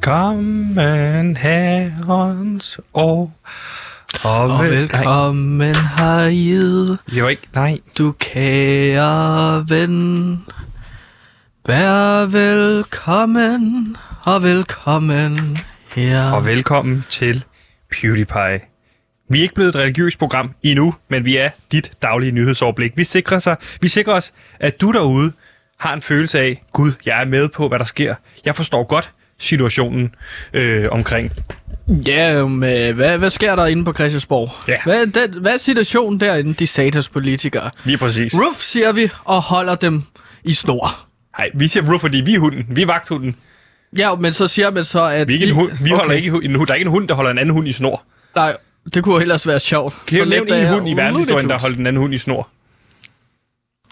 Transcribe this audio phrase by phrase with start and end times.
[0.00, 3.32] Velkommen herrens år.
[4.24, 6.28] Og, Og vel- velkommen Nej,
[7.18, 7.78] jo ikke, nej.
[7.98, 10.44] du kære ven.
[11.66, 15.58] Vær velkommen og velkommen
[15.94, 16.30] her.
[16.32, 17.44] Og velkommen til
[17.90, 18.60] PewDiePie.
[19.28, 22.92] Vi er ikke blevet et religiøst program endnu, men vi er dit daglige nyhedsoverblik.
[22.96, 25.32] Vi sikrer, sig, vi sikrer os, at du derude
[25.80, 28.14] har en følelse af, Gud, jeg er med på, hvad der sker.
[28.44, 30.14] Jeg forstår godt situationen
[30.52, 31.32] øh, omkring.
[32.06, 34.50] Ja, um, øh, hvad, hvad sker der inde på Christiansborg?
[34.68, 34.76] Ja.
[34.84, 37.70] Hvad, den, hvad er situationen derinde, de satans politikere?
[37.84, 38.34] Lige præcis.
[38.34, 40.02] Roof, siger vi, og holder dem
[40.44, 41.06] i snor.
[41.38, 42.66] Nej, vi siger Roof, fordi vi er hunden.
[42.68, 43.36] Vi er vagthunden.
[43.96, 45.28] Ja, men så siger man så, at...
[45.28, 45.72] Vi, er ikke en hund.
[45.84, 46.16] vi holder okay.
[46.16, 46.66] ikke en hund.
[46.66, 48.02] Der er ikke en hund, der holder en anden hund i snor.
[48.34, 48.56] Nej,
[48.94, 49.96] det kunne ellers være sjovt.
[50.06, 52.48] Kan jeg nævne en hund i verdenshistorien, der holdt en anden hund i snor?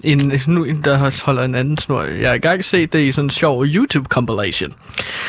[0.05, 2.03] En, nu, en, der holder en anden snor.
[2.03, 4.75] Jeg har engang set det i sådan en sjov YouTube-compilation.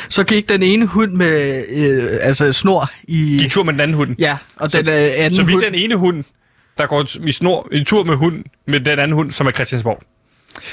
[0.10, 3.38] Så gik den ene hund med øh, altså snor i...
[3.42, 4.16] Gik tur med den anden hund.
[4.20, 5.64] Ja, og den øh, anden Så vi hund...
[5.64, 6.24] den ene hund,
[6.78, 10.04] der går i snor, en tur med hund med den anden hund, som er Christiansborg.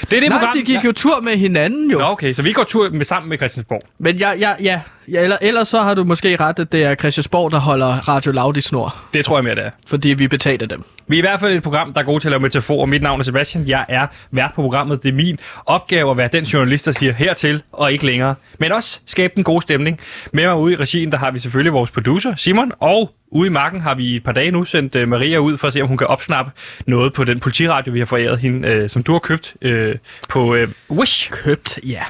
[0.01, 0.57] Det er det Nej, program.
[0.57, 1.97] de gik jo tur med hinanden jo.
[1.99, 3.81] Nå, okay, så vi går tur med sammen med Christiansborg.
[3.99, 6.95] Men ja, ja, ja, ja eller, ellers så har du måske ret, at det er
[6.95, 8.95] Christiansborg, der holder Radio Loud i snor.
[9.13, 9.69] Det tror jeg mere, det er.
[9.87, 10.83] Fordi vi betaler dem.
[11.07, 12.85] Vi er i hvert fald et program, der er gode til at lave metaforer.
[12.85, 13.67] Mit navn er Sebastian.
[13.67, 15.03] Jeg er vært på programmet.
[15.03, 18.35] Det er min opgave at være den journalist, der siger hertil og ikke længere.
[18.59, 19.99] Men også skabe den gode stemning.
[20.33, 22.71] Med mig ude i regien, der har vi selvfølgelig vores producer, Simon.
[22.79, 25.57] Og ude i marken har vi i et par dage nu sendt uh, Maria ud
[25.57, 26.51] for at se, om hun kan opsnappe
[26.87, 29.95] noget på den politiradio, vi har foræret hende, uh, som du har købt uh,
[30.29, 31.31] på uh, Wish.
[31.31, 32.03] Købt, ja.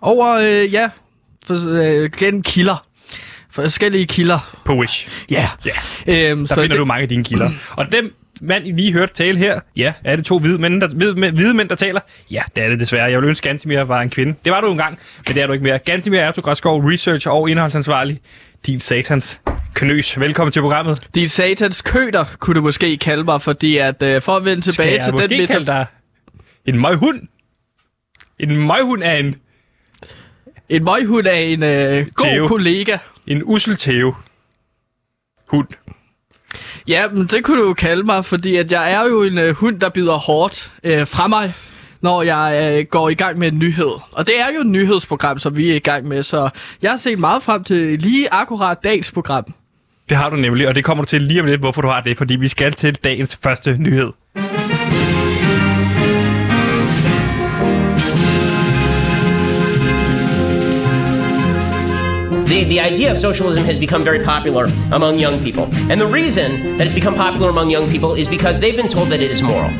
[0.00, 0.90] Over, øh, ja,
[1.46, 2.86] for, øh, gennem kilder.
[3.50, 4.58] Forskellige kilder.
[4.64, 5.08] På Wish.
[5.30, 5.48] Ja.
[5.64, 6.30] Ja.
[6.30, 7.50] Øhm, Der så finder det, du mange af dine kilder.
[7.76, 10.88] Og dem mand, I lige hørte tale her, ja, er det to hvide mænd, der,
[10.88, 12.00] hvide, hvide mænd, der taler?
[12.30, 13.04] Ja, det er det desværre.
[13.04, 14.34] Jeg ville ønske, Gantimir var en kvinde.
[14.44, 14.98] Det var du engang,
[15.28, 15.78] men det er du ikke mere.
[15.78, 18.20] Gantimir Ertug Gråskov, researcher og indholdsansvarlig.
[18.66, 19.40] Din satans
[19.74, 20.20] knøs.
[20.20, 21.08] Velkommen til programmet.
[21.14, 24.72] De satans køder, kunne du måske kalde mig, fordi at øh, for at vende Skal
[24.72, 25.50] tilbage jeg til måske den lidt...
[25.50, 25.86] kalde dig
[26.66, 27.20] en møghund?
[28.38, 29.34] En møghund er en,
[30.68, 32.98] En møghund af en øh, god kollega.
[33.26, 34.14] en usseltæve
[35.48, 35.68] hund.
[36.88, 39.54] Ja, men det kunne du jo kalde mig, fordi at jeg er jo en øh,
[39.54, 41.54] hund, der bider hårdt øh, fra mig,
[42.00, 43.90] når jeg øh, går i gang med en nyhed.
[44.12, 46.48] Og det er jo et nyhedsprogram, som vi er i gang med, så
[46.82, 49.54] jeg har set meget frem til lige akkurat dagens program.
[50.08, 52.00] Det har du nemlig, og det kommer du til lige om lidt, hvorfor du har
[52.00, 54.12] det, fordi vi skal til dagens første nyhed.
[62.46, 65.64] The, the idea of socialism has become very popular among young people.
[65.90, 69.08] And the reason that it's become popular among young people is because they've been told
[69.08, 69.70] that it is moral.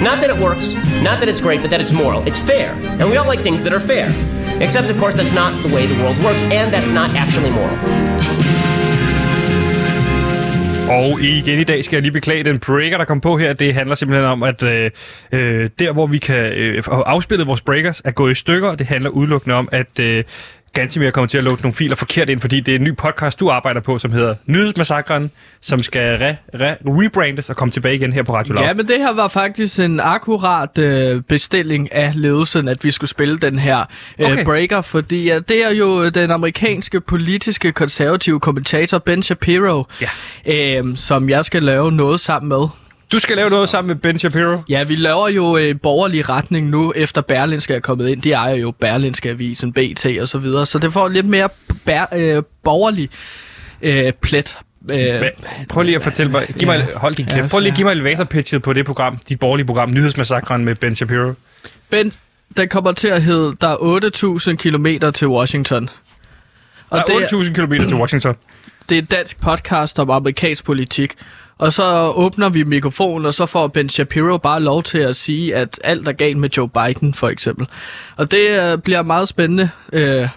[0.00, 0.72] Not that it works,
[1.02, 2.22] not that it's great, but that it's moral.
[2.24, 2.74] It's fair.
[3.00, 4.06] And we all like things that are fair.
[4.60, 7.76] Except, of course, that's not the way the world works, and that's not actually moral.
[10.90, 13.52] Og igen i dag skal jeg lige beklage den breaker, der kom på her.
[13.52, 14.90] Det handler simpelthen om, at øh,
[15.32, 18.74] øh, der, hvor vi kan øh, afspille vores breakers, er gået i stykker.
[18.74, 20.24] Det handler udelukkende om, at øh,
[20.72, 23.40] Gantimir kommer til at lukke nogle filer forkert ind, fordi det er en ny podcast,
[23.40, 28.12] du arbejder på, som hedder Nyhedsmassakren, som skal re- re- rebrandes og komme tilbage igen
[28.12, 28.66] her på Radio Loud.
[28.66, 33.10] Ja, men det her var faktisk en akkurat øh, bestilling af ledelsen, at vi skulle
[33.10, 33.84] spille den her
[34.18, 34.44] øh, Okay.
[34.44, 40.08] breaker, fordi ja, det er jo den amerikanske politiske konservative kommentator Ben Shapiro, Ja.
[40.80, 42.64] øh, som jeg skal lave noget sammen med.
[43.12, 44.58] Du skal lave noget sammen med Ben Shapiro.
[44.68, 48.22] Ja, vi laver jo øh, borgerlig retning nu, efter Berlinske er kommet ind.
[48.22, 51.48] De ejer jo Berlinske Avisen, BT og så videre, så det får lidt mere
[51.84, 53.10] bær, øh, borgerlig
[53.82, 54.56] øh, plet.
[54.90, 55.22] Øh,
[55.68, 57.28] prøv lige at fortælle mig, giv mig, hold din.
[57.30, 57.76] Ja, Prøv lige at ja.
[57.76, 61.32] give mig elevatorpitchet på det program, dit borgerlige program, Nyhedsmassakren med Ben Shapiro.
[61.90, 62.12] Ben,
[62.56, 63.76] den kommer til at hedde, der er
[64.38, 65.88] 8.000 km til Washington.
[66.90, 68.34] Og Der er 8.000 km til Washington.
[68.88, 71.14] det er et dansk podcast om amerikansk politik.
[71.58, 75.56] Og så åbner vi mikrofonen, og så får Ben Shapiro bare lov til at sige,
[75.56, 77.66] at alt er galt med Joe Biden, for eksempel.
[78.16, 80.28] Og det øh, bliver meget spændende øh,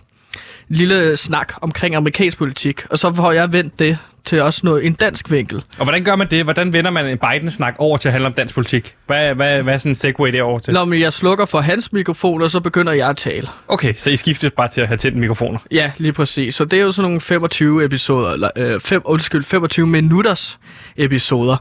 [0.68, 2.86] lille snak omkring amerikansk politik.
[2.90, 5.64] Og så får jeg vendt det til også noget, en dansk vinkel.
[5.78, 6.44] Og hvordan gør man det?
[6.44, 8.96] Hvordan vender man en Biden-snak over til at handle om dansk politik?
[9.08, 10.74] Hvad, hvad, hvad er sådan en segway derover til?
[10.74, 13.48] Når jeg slukker for hans mikrofon, og så begynder jeg at tale.
[13.68, 15.60] Okay, så I skiftes bare til at have tændt mikrofoner.
[15.72, 16.56] Ja, lige præcis.
[16.56, 20.60] Så det er jo sådan nogle 25 episoder, eller øh, fem, undskyld, 25 minutters
[20.98, 21.58] episoder.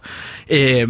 [0.51, 0.89] Øh,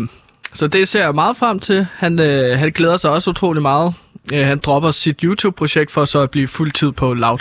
[0.55, 1.87] så det ser jeg meget frem til.
[1.97, 3.95] Han, øh, han glæder sig også utrolig meget.
[4.33, 7.39] Øh, han dropper sit YouTube-projekt for så at blive fuldtid på Loud.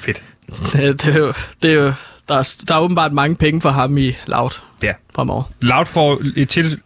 [0.00, 0.22] Fedt.
[0.72, 1.32] det, er jo,
[1.62, 1.92] det, er jo,
[2.28, 4.50] der, er, der er åbenbart mange penge for ham i Loud
[4.82, 4.92] Ja.
[5.14, 5.42] fremover.
[5.62, 6.80] Loud får til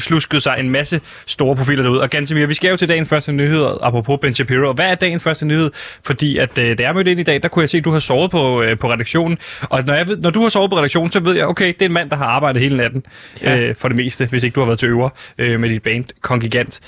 [0.00, 1.98] slusket sig en masse store profiler derud.
[1.98, 4.68] Og Gantemir, vi skal jo til dagens første nyhed, apropos Ben Shapiro.
[4.68, 5.70] Og hvad er dagens første nyhed?
[6.04, 7.90] Fordi at øh, da jeg mødte ind i dag, der kunne jeg se, at du
[7.90, 9.38] har sovet på, øh, på redaktionen.
[9.62, 11.82] Og når, jeg ved, når du har sovet på redaktionen, så ved jeg, okay, det
[11.82, 13.02] er en mand, der har arbejdet hele natten.
[13.42, 13.60] Ja.
[13.60, 15.08] Øh, for det meste, hvis ikke du har været til øver
[15.38, 16.80] øh, med dit band Kongigant.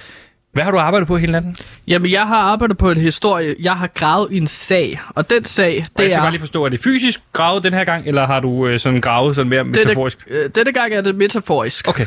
[0.55, 1.57] Hvad har du arbejdet på hele natten?
[1.89, 3.55] Jamen, jeg har arbejdet på en historie.
[3.61, 6.23] Jeg har gravet i en sag, og den sag, Og jeg det skal er...
[6.23, 9.01] bare lige forstå, er det fysisk gravet den her gang, eller har du øh, sådan
[9.01, 10.25] gravet sådan mere metaforisk?
[10.29, 11.89] Denne, øh, denne gang er det metaforisk.
[11.89, 12.07] Okay.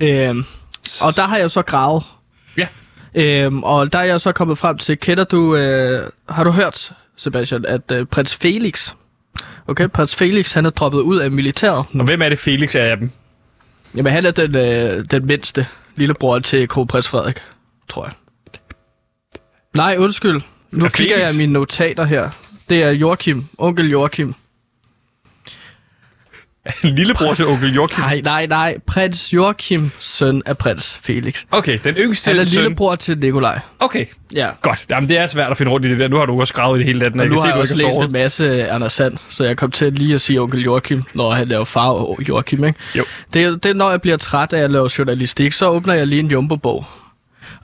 [0.00, 0.44] Øhm,
[1.02, 2.02] og der har jeg så gravet.
[2.58, 2.66] Ja.
[3.14, 6.92] Øhm, og der er jeg så kommet frem til, kender du, øh, har du hørt,
[7.16, 8.92] Sebastian, at øh, prins Felix,
[9.68, 11.84] okay, prins Felix, han er droppet ud af militæret.
[11.94, 13.10] Og hvem er det Felix af dem?
[13.96, 15.66] Jamen, han er den, øh, den mindste
[15.96, 17.36] lillebror til kronprins Frederik,
[17.88, 18.12] tror jeg.
[19.76, 20.40] Nej, undskyld.
[20.70, 21.30] Nu Er kigger Felix?
[21.30, 22.30] jeg mine notater her.
[22.68, 24.34] Det er Joachim, onkel Joachim.
[26.82, 28.04] Lillebror til onkel Joachim.
[28.04, 28.78] Nej, nej, nej.
[28.86, 31.44] Prins Joachim, søn af prins Felix.
[31.50, 32.62] Okay, den yngste Han er søn.
[32.62, 33.60] lillebror til Nikolaj.
[33.80, 34.48] Okay, Ja.
[34.62, 34.84] godt.
[34.90, 36.08] Jamen, det er svært at finde rundt i det der.
[36.08, 37.20] Nu har du også gravet i det hele natten.
[37.20, 38.92] Og Jeg nu kan se, har du jeg ikke også har læst en masse Anders
[38.92, 42.64] Sand, så jeg kom til lige at sige onkel Joachim, når han laver far Joachim,
[42.64, 42.78] ikke?
[42.94, 43.04] Jo.
[43.34, 46.20] Det, det er, når jeg bliver træt af at lave journalistik, så åbner jeg lige
[46.20, 46.84] en jumbo-bog.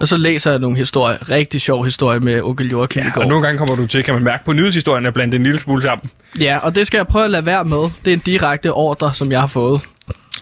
[0.00, 1.30] Og så læser jeg nogle historier.
[1.30, 3.22] Rigtig sjov historie med onkel Joachim i Ja, går.
[3.22, 5.58] og nogle gange kommer du til, kan man mærke på nyhedshistorien, at blande en lille
[5.58, 6.10] smule sammen.
[6.40, 7.78] Ja, og det skal jeg prøve at lade være med.
[8.04, 9.80] Det er en direkte ordre, som jeg har fået.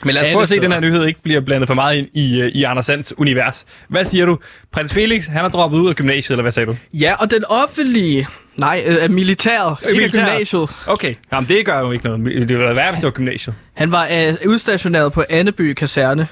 [0.05, 1.97] Men lad os prøve at se, at den her nyhed ikke bliver blandet for meget
[1.99, 3.67] ind i, øh, i Anders Sands univers.
[3.89, 4.39] Hvad siger du?
[4.73, 6.77] Prins Felix, han er droppet ud af gymnasiet, eller hvad sagde du?
[6.93, 8.27] Ja, og den offentlige...
[8.57, 9.77] Nej, øh, af militæret.
[9.83, 10.29] Ikke af militæret.
[10.33, 10.71] gymnasiet.
[10.87, 12.25] Okay, Jamen, det gør jo ikke noget.
[12.25, 13.55] Det ville være hvis det var gymnasiet.
[13.75, 16.29] Han var øh, udstationeret på Anneby Kaserne.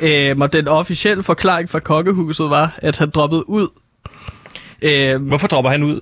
[0.00, 3.68] Øhm, og den officielle forklaring fra kongehuset var, at han droppede ud.
[4.82, 6.00] Øhm, Hvorfor dropper han ud?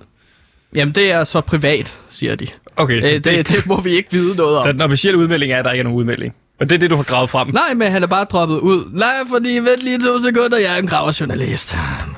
[0.75, 2.47] jamen, det er så privat, siger de.
[2.75, 4.63] Okay, så Øh, det, det må vi ikke vide noget om.
[4.63, 6.33] så den officielle udmelding er, at der ikke er nogen udmelding.
[6.59, 7.47] Og det er det, du har gravet frem.
[7.53, 8.83] Nej, men han er bare droppet ud.
[8.93, 11.77] Nej, fordi vent lige to sekunder, jeg er en graverjournalist.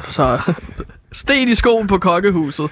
[0.10, 0.40] Så
[1.12, 2.70] sten i skoen på kongehuset.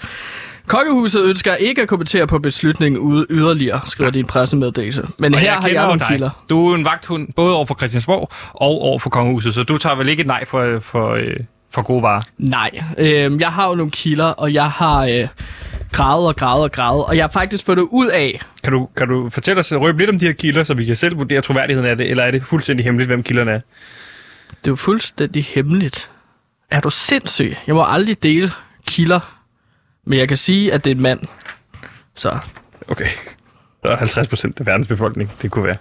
[0.68, 5.08] Kongehuset ønsker ikke at kommentere på beslutningen ude yderligere, skriver i en pressemeddelelse.
[5.18, 6.08] Men Og her jeg har jeg nogle dig.
[6.08, 6.30] kilder.
[6.50, 9.96] Du er en vagthund, både over for Christiansborg og over for kongehuset, så du tager
[9.96, 11.36] vel ikke et nej for, for, øh,
[11.72, 12.22] for gode varer.
[12.38, 15.28] Nej, øh, jeg har jo nogle kilder, og jeg har øh,
[15.92, 19.08] gravet og gravet og gravet, og jeg har faktisk fundet ud af, Kan du, kan
[19.08, 21.90] du fortælle os, røbe lidt om de her kilder, så vi kan selv vurdere troværdigheden
[21.90, 23.60] af det, eller er det fuldstændig hemmeligt, hvem kilderne er?
[24.50, 26.10] det er jo fuldstændig hemmeligt.
[26.72, 27.56] Er du sindssyg?
[27.68, 28.52] Jeg må aldrig dele
[28.88, 29.20] kilder,
[30.06, 31.20] men jeg kan sige, at det er en mand.
[32.16, 32.40] Så
[32.88, 33.06] Okay.
[33.84, 35.78] Der er 50 procent af verdens befolkning, det kunne være.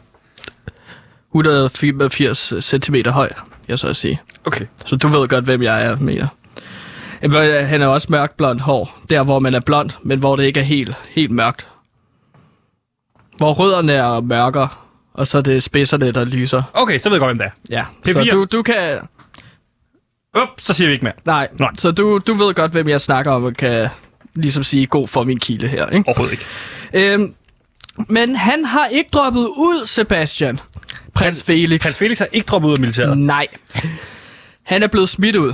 [1.34, 3.30] 184 cm høj,
[3.68, 4.20] jeg så at sige.
[4.44, 4.66] Okay.
[4.84, 6.26] Så du ved godt, hvem jeg er, mener.
[7.66, 8.98] Han er også mørkt blond hår.
[9.10, 11.68] Der, hvor man er blond, men hvor det ikke er helt, helt mørkt.
[13.36, 14.68] Hvor rødderne er mørkere,
[15.14, 16.62] og så er det spidserne, der lyser.
[16.74, 17.76] Okay, så ved jeg godt, hvem det er.
[17.78, 18.24] Ja, P4.
[18.24, 18.98] så du, du kan...
[20.42, 21.14] Up, så siger vi ikke mere.
[21.24, 21.70] Nej, Nej.
[21.78, 23.88] så du, du ved godt, hvem jeg snakker om, og kan
[24.34, 26.08] ligesom sige god for min kilde her, ikke?
[26.08, 26.44] Overhovedet ikke.
[27.12, 27.34] Øhm,
[28.08, 30.60] men han har ikke droppet ud, Sebastian.
[31.14, 31.80] Prins Felix.
[31.80, 33.18] Prins Felix har ikke droppet ud af militæret.
[33.18, 33.46] Nej.
[34.62, 35.52] Han er blevet smidt ud.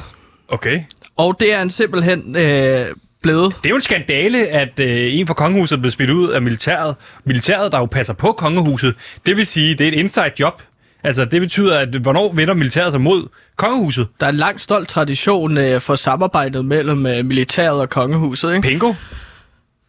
[0.49, 0.81] Okay.
[1.17, 2.87] Og det er han simpelthen øh,
[3.23, 3.55] blevet.
[3.57, 6.43] Det er jo en skandale, at øh, en fra kongehuset er blevet smidt ud af
[6.43, 6.97] militæret.
[7.25, 8.95] Militæret, der jo passer på kongehuset.
[9.27, 10.63] Det vil sige, det er et inside job.
[11.05, 14.07] Altså, det betyder, at hvornår vender militæret sig mod kongehuset?
[14.21, 18.69] Der er en lang stolt tradition øh, for samarbejdet mellem øh, militæret og kongehuset, ikke?
[18.69, 18.95] Pingo?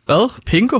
[0.05, 0.29] Hvad?
[0.45, 0.79] Pingo?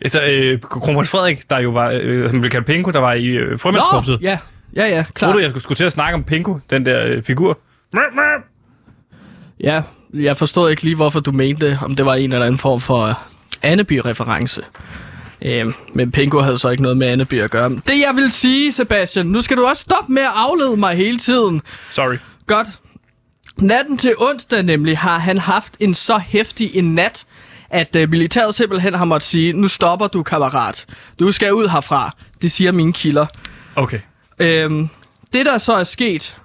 [0.00, 3.26] Altså, øh, kronprins Frederik, der jo var, øh, han blev kaldt Pingo, der var i
[3.26, 4.18] øh, frømandskorpset.
[4.22, 4.38] ja.
[4.76, 5.34] Ja, ja, Tror klart.
[5.34, 7.58] du, jeg skulle, skulle til at snakke om Pingo, den der øh, figur?
[9.60, 9.82] Ja,
[10.14, 13.02] jeg forstod ikke lige, hvorfor du mente, om det var en eller anden form for
[13.08, 13.14] øh,
[13.62, 14.62] Anneby-reference.
[15.42, 17.70] Øhm, men Pingo havde så ikke noget med Anneby at gøre.
[17.70, 21.18] Det jeg vil sige, Sebastian, nu skal du også stoppe med at aflede mig hele
[21.18, 21.62] tiden.
[21.90, 22.16] Sorry.
[22.46, 22.68] Godt.
[23.56, 27.24] Natten til onsdag nemlig har han haft en så hæftig en nat,
[27.70, 30.86] at øh, militæret simpelthen har måttet sige, nu stopper du, kammerat.
[31.20, 32.10] Du skal ud herfra.
[32.42, 33.26] Det siger mine kilder.
[33.76, 34.00] Okay.
[34.38, 34.88] Øhm,
[35.32, 36.36] det, der så er sket,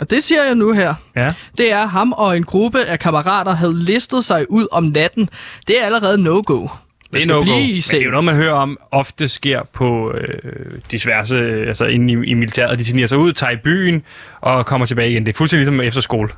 [0.00, 1.34] og det siger jeg nu her, Ja.
[1.58, 5.28] det er, at ham og en gruppe af kammerater havde listet sig ud om natten.
[5.68, 6.68] Det er allerede no-go.
[7.12, 9.62] Det er no blive i Men det er jo noget, man hører om, ofte sker
[9.72, 12.78] på øh, diverse, øh, altså inde i, i militæret.
[12.78, 14.02] De sniger sig ud, tager i byen
[14.40, 15.26] og kommer tilbage igen.
[15.26, 16.28] Det er fuldstændig ligesom efterskole.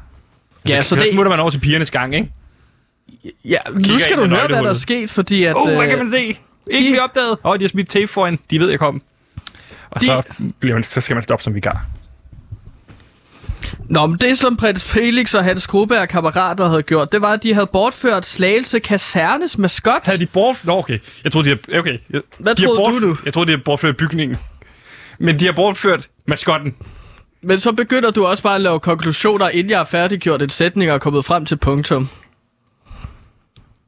[0.69, 2.29] Ja, så det, smutter man over til pigernes gang, ikke?
[3.45, 5.55] ja, nu skal du høre, hvad der er sket, fordi at...
[5.57, 6.19] Åh, oh, hvad øh, kan man se?
[6.19, 6.39] Ikke
[6.71, 7.31] de- blive opdaget.
[7.31, 8.39] Åh, oh, de har smidt tape foran.
[8.51, 9.03] De ved, jeg kom.
[9.91, 10.23] Og De- så,
[10.61, 11.87] bliver man, så skal man stoppe som vikar.
[13.89, 17.33] Nå, men det som prins Felix og hans gruppe af kammerater havde gjort, det var,
[17.33, 20.01] at de havde bortført Slagelse Kasernes maskot.
[20.05, 20.65] Havde de bort...
[20.65, 20.99] Nå, okay.
[21.25, 21.79] Jeg troede, de har...
[21.79, 21.99] Okay.
[22.11, 23.17] Jeg, Hvad de troede du nu?
[23.25, 24.37] Jeg troede, de har bortført bygningen.
[25.19, 26.75] Men de har bortført maskotten.
[27.43, 30.91] Men så begynder du også bare at lave konklusioner, inden jeg har færdiggjort en sætning
[30.91, 32.09] og er kommet frem til punktum.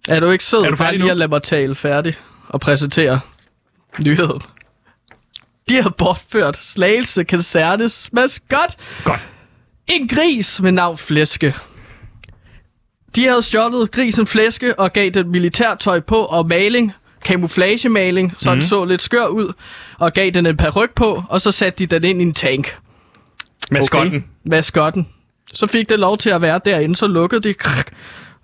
[0.08, 0.58] Er du ikke sød?
[0.58, 1.08] Er du bare færdig nu?
[1.08, 2.14] at lade mig tale færdig
[2.48, 3.20] og præsentere
[3.98, 4.40] nyheden.
[5.68, 8.76] De har bortført Slagelse Kasernes maskot.
[9.04, 9.28] Godt.
[9.88, 11.54] En gris med navn Flæske.
[13.16, 16.92] De havde stjålet grisen Flæske og gav den militærtøj på og maling,
[17.24, 18.60] camouflagemaling, så Mhm.
[18.60, 19.52] den så lidt skør ud,
[19.98, 22.78] og gav den en peruk på, og så satte de den ind i en tank.
[23.70, 24.14] Maskotten.
[24.16, 24.26] Okay.
[24.44, 25.08] Maskotten.
[25.52, 27.54] Så fik det lov til at være derinde, så lukkede de,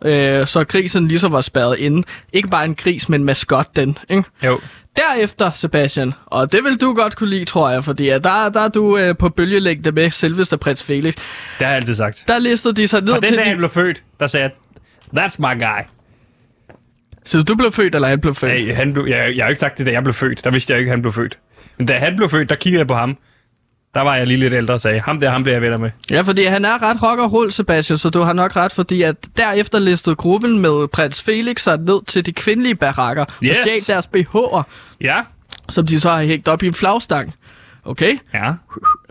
[0.04, 2.02] øh, så grisen ligesom var spærret inde.
[2.32, 4.25] Ikke bare en gris, men maskot den, ikke?
[4.44, 4.61] Jo.
[4.97, 8.18] Derefter, Sebastian, og det vil du godt kunne lide, tror jeg, fordi der,
[8.49, 11.14] der er du øh, på bølgelængde med selveste prins Felix.
[11.14, 11.23] Det
[11.59, 12.25] har jeg altid sagt.
[12.28, 13.37] Der listede de sig ned Fra den til...
[13.37, 13.59] dag, han De...
[13.59, 14.50] blev født, der sagde
[15.14, 15.82] jeg, that's my guy.
[17.25, 18.52] Så du blev født, eller han blev født?
[18.52, 20.44] Hey, han blev, jeg, jeg har jo ikke sagt det, da jeg blev født.
[20.44, 21.38] Der vidste jeg ikke, at han blev født.
[21.78, 23.16] Men da han blev født, der kiggede jeg på ham.
[23.94, 25.90] Der var jeg lige lidt ældre og sagde, ham der, ham bliver jeg venner med.
[26.11, 29.02] Ja, fordi han er ret rock og roll, Sebastian, så du har nok ret, fordi
[29.02, 33.58] at derefter listede gruppen med prins Felix sig ned til de kvindelige barakker Yes.
[33.58, 34.62] og stjal deres BH'er,
[35.00, 35.20] Ja.
[35.68, 37.34] som de så har hængt op i en flagstang.
[37.84, 38.52] Okay, Ja.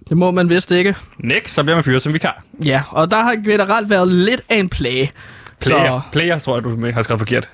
[0.09, 0.95] det må man vist ikke.
[1.17, 2.43] Next, så bliver man fyret som vikar.
[2.65, 5.11] Ja, og der har generelt været lidt af en plage.
[5.59, 6.09] Player.
[6.11, 7.49] Player, tror jeg, du har skrevet forkert.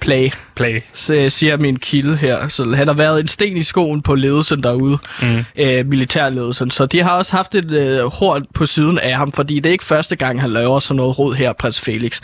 [0.00, 0.80] Plage, Play.
[0.92, 2.48] så siger min kilde her.
[2.48, 5.44] Så han har været en sten i skoen på ledelsen derude, mm.
[5.56, 6.70] øh, militærledelsen.
[6.70, 9.72] Så de har også haft et øh, horn på siden af ham, fordi det er
[9.72, 12.20] ikke første gang, han laver sådan noget rod her, prins Felix.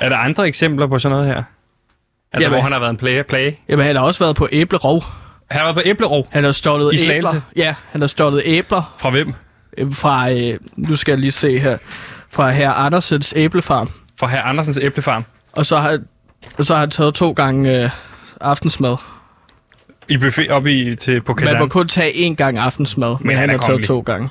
[0.00, 1.42] Er der andre eksempler på sådan noget her?
[2.32, 2.50] Altså, Jamen.
[2.50, 3.52] hvor han har været en player, play.
[3.68, 5.04] Jamen, han har også været på æblerov.
[5.50, 6.28] Han har været på æblerov.
[6.30, 7.40] Han har stjålet æbler.
[7.56, 9.34] Ja, han har stjålet æbler Fra hvem?
[9.78, 11.78] øh, fra, øh, nu skal jeg lige se her,
[12.30, 13.90] fra herr Andersens æblefarm.
[14.20, 15.24] Fra herr Andersens æblefarm.
[15.52, 15.98] Og så har,
[16.58, 17.90] og så har han taget to gange øh,
[18.40, 18.96] aftensmad.
[20.08, 23.36] I buffet op i, til, på Man må kun tage én gang aftensmad, men, men
[23.36, 24.28] han han har taget to gange.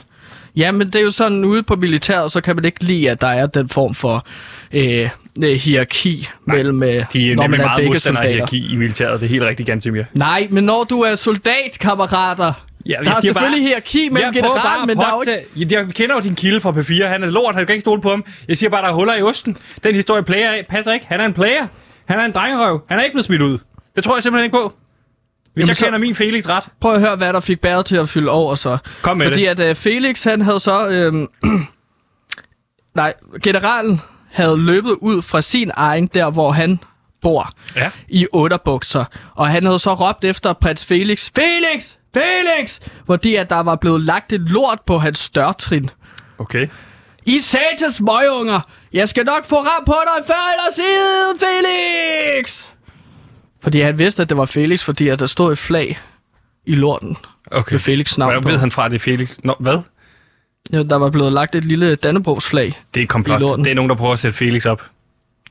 [0.55, 3.21] Ja, men det er jo sådan, ude på militæret, så kan man ikke lide, at
[3.21, 4.25] der er den form for
[4.73, 5.09] øh,
[5.43, 8.73] øh, hierarki Nej, mellem, øh, De er når man er meget begge modstandere af hierarki
[8.73, 9.19] i militæret.
[9.19, 10.03] Det er helt rigtigt, Gansimir.
[10.13, 12.53] Nej, men når du er soldat, kammerater,
[12.85, 15.75] Ja, der er selvfølgelig hierarki mellem generalen, men der er jo ikke...
[15.75, 17.05] Jeg kender jo din kilde fra P4.
[17.05, 18.25] Han er lort, han kan ikke stole på ham.
[18.47, 19.57] Jeg siger bare, der er huller i osten.
[19.83, 21.05] Den historie player af passer ikke.
[21.09, 21.67] Han er en player.
[22.09, 22.81] Han er en drengerøv.
[22.89, 23.57] Han er ikke blevet smidt ud.
[23.95, 24.73] Det tror jeg simpelthen ikke på.
[25.53, 26.63] Hvis Jamen, jeg så- kender min Felix ret.
[26.81, 28.77] Prøv at høre, hvad der fik bæret til at fylde over så.
[29.01, 29.59] Kom med Fordi det.
[29.59, 30.87] at uh, Felix, han havde så...
[30.87, 31.27] Øhm,
[32.95, 33.13] nej,
[33.43, 34.01] generalen
[34.31, 36.79] havde løbet ud fra sin egen, der hvor han
[37.21, 37.89] bor, Ja.
[38.07, 39.05] i underbukser.
[39.35, 41.95] Og han havde så råbt efter prins Felix, Felix!
[42.13, 42.79] Felix!
[43.05, 45.89] Fordi at der var blevet lagt et lort på hans størtrin.
[46.39, 46.67] Okay.
[47.25, 48.61] I satans møgunger!
[48.93, 52.65] Jeg skal nok få ram på dig før eller siden, Felix!
[53.63, 55.99] Fordi han vidste, at det var Felix, fordi at der stod et flag
[56.65, 57.17] i lorten
[57.51, 57.73] Okay.
[57.73, 58.49] med Felix navn Hvordan på.
[58.49, 59.37] ved han fra, at det er Felix?
[59.43, 59.77] Nå, hvad?
[60.73, 62.65] Ja, der var blevet lagt et lille Dannebrogsflag.
[62.65, 63.41] Det er et I komplot.
[63.41, 63.65] lorten.
[63.65, 64.81] Det er nogen, der prøver at sætte Felix op.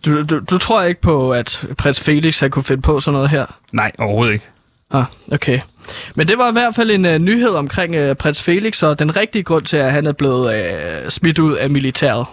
[0.07, 3.29] Du, du, du tror ikke på, at prins Felix havde kunne finde på sådan noget
[3.31, 3.47] her?
[3.73, 4.47] Nej, overhovedet ikke.
[4.91, 5.61] Ah, okay.
[6.15, 9.17] Men det var i hvert fald en uh, nyhed omkring uh, prins Felix, og den
[9.17, 10.47] rigtige grund til, at han er blevet
[11.05, 12.27] uh, smidt ud af militæret.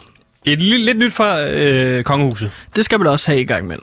[0.47, 2.51] Et lille, lidt nyt fra øh, kongehuset.
[2.75, 3.75] Det skal man også have i gang med.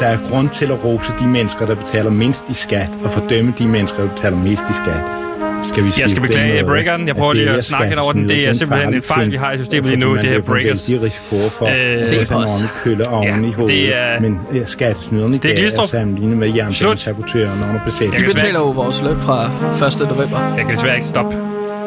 [0.00, 3.54] Der er grund til at rose de mennesker, der betaler mindst i skat, og fordømme
[3.58, 5.27] de mennesker, der betaler mest i skat.
[5.62, 7.06] Skal vi sige Jeg skal den beklage måde, breakeren.
[7.06, 8.28] Jeg prøver det lige er at snakke ind over den.
[8.28, 10.16] Det er simpelthen en fejl, vi har i systemet lige nu.
[10.16, 10.90] Det her breakers.
[10.90, 12.60] vældig risiko for Øh, at Se på os.
[12.60, 13.76] en kølle oven Ja, i hovedet.
[13.76, 15.88] det er- Men øh, skattesnyderne i Det er er Glistrup.
[15.88, 18.14] sammenlignet med jernbanesabotørerne under De besætning.
[18.14, 20.16] Jeg kan betaler jo vores løn fra 1.
[20.16, 20.54] november.
[20.56, 21.36] Jeg kan desværre ikke stoppe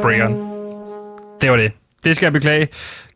[0.02, 0.34] breakeren.
[1.42, 1.72] Det var det.
[2.04, 2.68] Det skal jeg beklage.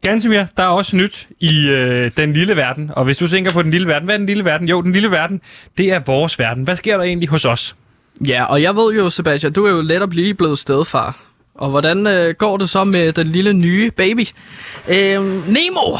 [0.03, 2.91] Gansimir, der er også nyt i øh, den lille verden.
[2.93, 4.67] Og hvis du tænker på den lille verden, hvad er den lille verden?
[4.67, 5.41] Jo, den lille verden,
[5.77, 6.63] det er vores verden.
[6.63, 7.75] Hvad sker der egentlig hos os?
[8.21, 11.17] Ja, og jeg ved jo, Sebastian, du er jo netop lige blevet stedfar.
[11.55, 14.27] Og hvordan øh, går det så med den lille nye baby?
[14.87, 15.97] Øhm, Nemo!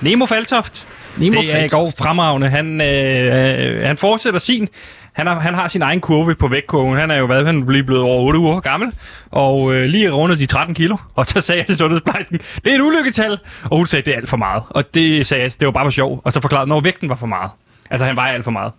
[0.00, 0.86] Nemo Faltoft.
[1.18, 2.48] Nemo det er, går fremragende.
[2.48, 4.68] Han, øh, øh, han fortsætter sin.
[5.12, 6.98] Han har, han har sin egen kurve på vægtkurven.
[6.98, 8.92] Han er jo hvad, han lige blevet over 8 uger gammel,
[9.30, 10.96] og øh, lige rundet de 13 kilo.
[11.14, 13.38] Og så sagde jeg til sundhedsplejersken, det er et ulykketal.
[13.64, 14.62] Og hun sagde, det er alt for meget.
[14.70, 16.20] Og det sagde jeg, det var bare for sjov.
[16.24, 17.50] Og så forklarede når vægten var for meget.
[17.90, 18.72] Altså, han vejer alt for meget.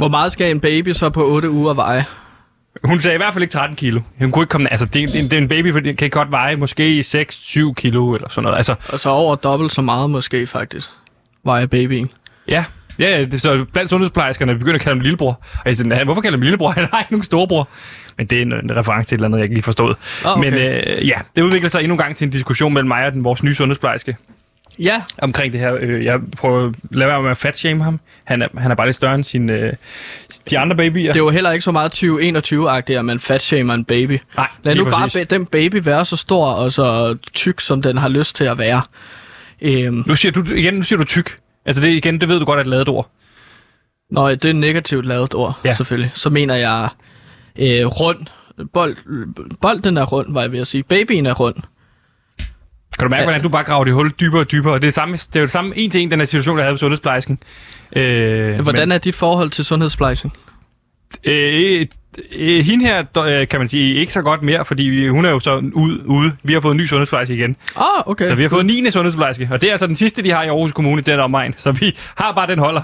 [0.00, 2.04] Hvor meget skal en baby så på 8 uger veje?
[2.84, 4.00] Hun sagde i hvert fald ikke 13 kilo.
[4.18, 4.70] Hun kunne ikke komme...
[4.70, 8.42] Altså, det, det, det en baby, den kan godt veje måske 6-7 kilo eller sådan
[8.42, 8.56] noget.
[8.56, 10.88] Altså, Og så over dobbelt så meget måske, faktisk.
[11.44, 12.10] Vejer babyen.
[12.48, 12.64] ja.
[12.98, 15.40] Ja, det, så blandt sundhedsplejerskerne begynder at kalde ham lillebror.
[15.54, 16.70] Og jeg siger, hvorfor kalder ham lillebror?
[16.78, 17.68] Han har ikke nogen storebror.
[18.18, 19.94] Men det er en, en reference til et eller andet, jeg ikke lige forstod.
[20.24, 20.50] Ah, okay.
[20.50, 23.12] Men øh, ja, det udvikler sig endnu en gang til en diskussion mellem mig og
[23.12, 24.16] den, vores nye sundhedsplejerske
[24.82, 25.76] Ja, omkring det her.
[25.80, 28.00] Øh, jeg prøver at lade være med at fatshame ham.
[28.24, 29.72] Han er, han er bare lidt større end sin, øh,
[30.50, 31.06] de andre babyer.
[31.12, 34.18] det er jo heller ikke så meget 2021-agtigt, at man fatshamer en baby.
[34.36, 35.20] Nej, Lad nu bare præcis.
[35.22, 38.58] ba- den baby være så stor og så tyk, som den har lyst til at
[38.58, 38.82] være.
[39.62, 41.38] Øhm, Nu siger du igen, nu siger du tyk.
[41.66, 43.10] Altså det igen, det ved du godt er et lavet ord.
[44.10, 45.74] Nå, det er et negativt lavet ord, ja.
[45.74, 46.10] selvfølgelig.
[46.14, 46.88] Så mener jeg
[47.58, 48.18] øh, rund.
[48.72, 48.96] Bold,
[49.60, 50.82] bolden er rund, var jeg ved at sige.
[50.82, 51.54] Babyen er rund.
[53.00, 54.78] Kan du mærke, hvordan du bare graver det hul dybere og dybere?
[54.78, 56.64] Det er, samme, det er jo det samme en til en, den her situation, jeg
[56.64, 57.38] havde på sundhedsplejersken.
[57.96, 60.32] Øh, Hvordan er dit forhold til sundhedsplejersken?
[61.24, 61.86] Men, øh,
[62.36, 65.30] øh, hende her, der, øh, kan man sige, ikke så godt mere, fordi hun er
[65.30, 66.32] jo så ud, ude.
[66.42, 67.56] Vi har fået en ny sundhedsplejerske igen.
[67.76, 68.26] Ah, okay.
[68.26, 68.90] Så vi har fået en 9.
[68.90, 71.54] sundhedsplejerske, og det er altså den sidste, de har i Aarhus Kommune, den omegn.
[71.56, 72.82] Så vi har bare den holder.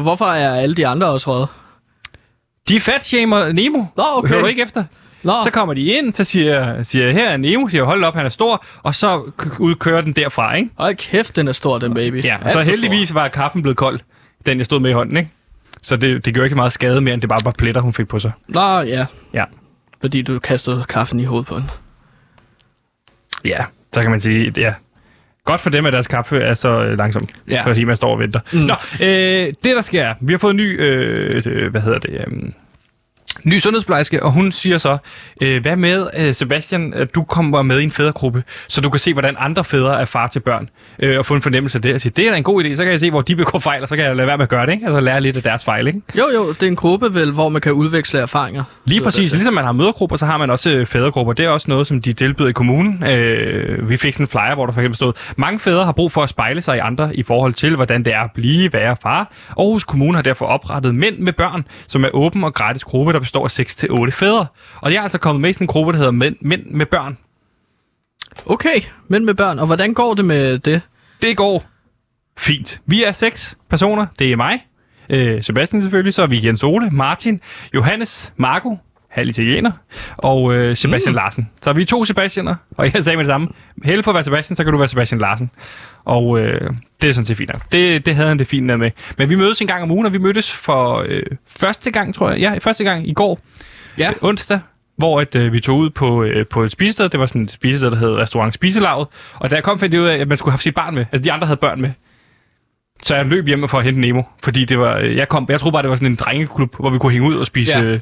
[0.00, 1.46] Hvorfor er alle de andre også røde?
[2.68, 3.84] De fatshamer Nemo.
[3.96, 4.28] Nå, okay.
[4.28, 4.84] Hører du ikke efter?
[5.24, 8.26] Nå, Så kommer de ind, så siger, siger her er Nemo, siger hold op, han
[8.26, 9.22] er stor, og så
[9.58, 10.70] udkører den derfra, ikke?
[10.78, 12.24] Hold kæft, den er stor, den baby.
[12.24, 14.00] Ja, og så heldigvis var kaffen blevet kold,
[14.46, 15.30] den jeg stod med i hånden, ikke?
[15.82, 17.92] Så det, det gjorde ikke så meget skade mere, end det bare var pletter, hun
[17.92, 18.32] fik på sig.
[18.48, 19.06] Nå, ja.
[19.34, 19.44] Ja.
[20.00, 21.70] Fordi du kastede kaffen i hovedet på den.
[23.44, 23.64] Ja,
[23.94, 24.74] så kan man sige, ja.
[25.44, 27.62] Godt for dem, at deres kaffe er så øh, langsom, ja.
[27.66, 28.40] Fordi man står og venter.
[28.52, 28.58] Mm.
[28.58, 29.06] Nå, øh,
[29.46, 32.42] det der sker, er, vi har fået en ny, øh, øh, hvad hedder det, øh,
[33.42, 34.98] ny sundhedsplejerske, og hun siger så,
[35.40, 39.00] øh, hvad med, øh, Sebastian, at du kommer med i en fædregruppe, så du kan
[39.00, 41.94] se, hvordan andre fædre er far til børn, øh, og få en fornemmelse af det,
[41.94, 43.58] og sige, det er da en god idé, så kan jeg se, hvor de begår
[43.58, 44.86] fejl, og så kan jeg lade være med at gøre det, ikke?
[44.86, 45.86] altså lære lidt af deres fejl.
[45.86, 46.00] Ikke?
[46.18, 48.64] Jo, jo, det er en gruppe vel, hvor man kan udveksle erfaringer.
[48.84, 49.32] Lige det præcis.
[49.32, 51.32] Ligesom man har mødergrupper, så har man også øh, fædregrupper.
[51.32, 53.04] Det er også noget, som de tilbyder i kommunen.
[53.04, 56.12] Øh, vi fik sådan en flyer, hvor der for eksempel stod, mange fædre har brug
[56.12, 58.96] for at spejle sig i andre i forhold til, hvordan det er at blive, være
[59.02, 59.32] far.
[59.58, 63.23] Aarhus Kommune har derfor oprettet Mænd med Børn, som er åben og gratis gruppe, der
[63.24, 63.60] består af
[64.08, 64.46] 6-8 fædre.
[64.80, 66.86] Og det er altså kommet med i sådan en gruppe, der hedder Mænd, Mænd med
[66.86, 67.18] Børn.
[68.46, 69.58] Okay, men med børn.
[69.58, 70.82] Og hvordan går det med det?
[71.22, 71.64] Det går
[72.38, 72.80] fint.
[72.86, 74.06] Vi er seks personer.
[74.18, 74.66] Det er mig,
[75.08, 77.40] øh, Sebastian selvfølgelig, så er vi Jens Ole, Martin,
[77.74, 78.78] Johannes, Marco,
[79.14, 79.70] halv italiener,
[80.16, 81.16] og øh, Sebastian mm.
[81.16, 81.50] Larsen.
[81.62, 83.48] Så er vi to Sebastianer, og jeg sagde med det samme.
[83.84, 85.50] Held for at være Sebastian, så kan du være Sebastian Larsen.
[86.04, 86.70] Og øh,
[87.02, 87.62] det er sådan set fint nok.
[87.72, 88.90] Det, det havde han det fint med.
[89.18, 92.30] Men vi mødes en gang om ugen, og vi mødtes for øh, første gang, tror
[92.30, 92.38] jeg.
[92.40, 93.40] Ja, første gang i går,
[93.98, 94.10] Ja.
[94.10, 94.60] øh, onsdag,
[94.96, 97.08] hvor at, øh, vi tog ud på, øh, på et spisested.
[97.08, 99.06] Det var sådan et spisested, der hed Restaurant Spiselaget.
[99.34, 101.04] Og da jeg kom, fandt jeg ud af, at man skulle have sit barn med.
[101.12, 101.90] Altså, de andre havde børn med.
[103.02, 105.60] Så jeg løb hjem for at hente Nemo, fordi det var, øh, jeg, kom, jeg
[105.60, 107.98] troede bare, det var sådan en drengeklub, hvor vi kunne hænge ud og spise Ja.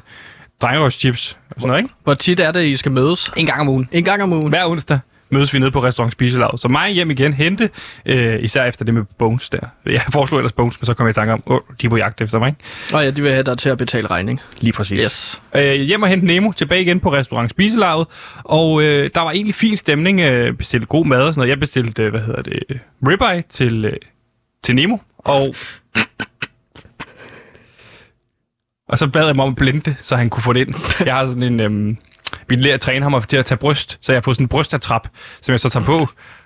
[0.61, 1.93] Drengerøvschips og sådan noget, ikke?
[2.03, 3.31] Hvor tit er det, I skal mødes?
[3.37, 3.89] En gang om ugen.
[3.91, 4.49] En gang om ugen.
[4.49, 4.99] Hver onsdag
[5.33, 6.61] mødes vi nede på restaurant Spiselaget.
[6.61, 7.69] Så mig hjem igen, hente,
[8.05, 9.59] øh, især efter det med Bones der.
[9.85, 11.97] Jeg foreslog ellers Bones, men så kom jeg i tanke om, åh, de er på
[11.97, 12.59] jagt efter mig, ikke?
[12.93, 14.41] Og ja, de vil have dig til at betale regning.
[14.59, 15.03] Lige præcis.
[15.03, 15.41] Yes.
[15.55, 18.07] Øh, hjem og hente Nemo, tilbage igen på restaurant Spiselaget,
[18.43, 21.49] og øh, der var egentlig fin stemning, øh, bestilte god mad og sådan noget.
[21.49, 22.59] Jeg bestilte, øh, hvad hedder det,
[23.07, 23.93] ribeye til, øh,
[24.63, 25.55] til Nemo, og...
[28.93, 30.75] Og så bad jeg mig om at blende det, så han kunne få det ind.
[31.07, 31.59] Jeg har sådan en...
[31.59, 31.97] Øhm,
[32.49, 34.47] vi lærer at træne ham til at tage bryst, så jeg har fået sådan en
[34.49, 35.07] brystatrap,
[35.41, 35.93] som jeg så tager på,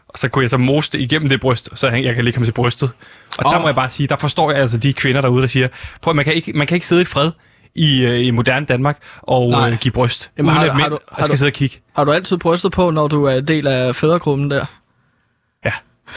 [0.08, 2.44] og så kunne jeg så mose det igennem det bryst, så jeg kan lægge ham
[2.46, 2.90] til brystet.
[3.38, 3.52] Og oh.
[3.52, 5.68] der må jeg bare sige, der forstår jeg altså de kvinder derude, der siger,
[6.02, 7.32] prøv man kan ikke, man kan ikke sidde i fred
[7.76, 9.70] i, øh, i moderne Danmark og Nej.
[9.72, 11.54] øh, give bryst, Jamen, uden har- at har mænd du- har skal du- sidde og
[11.54, 11.78] kigge.
[11.96, 14.66] Har du altid brystet på, når du er del af fædregruppen der?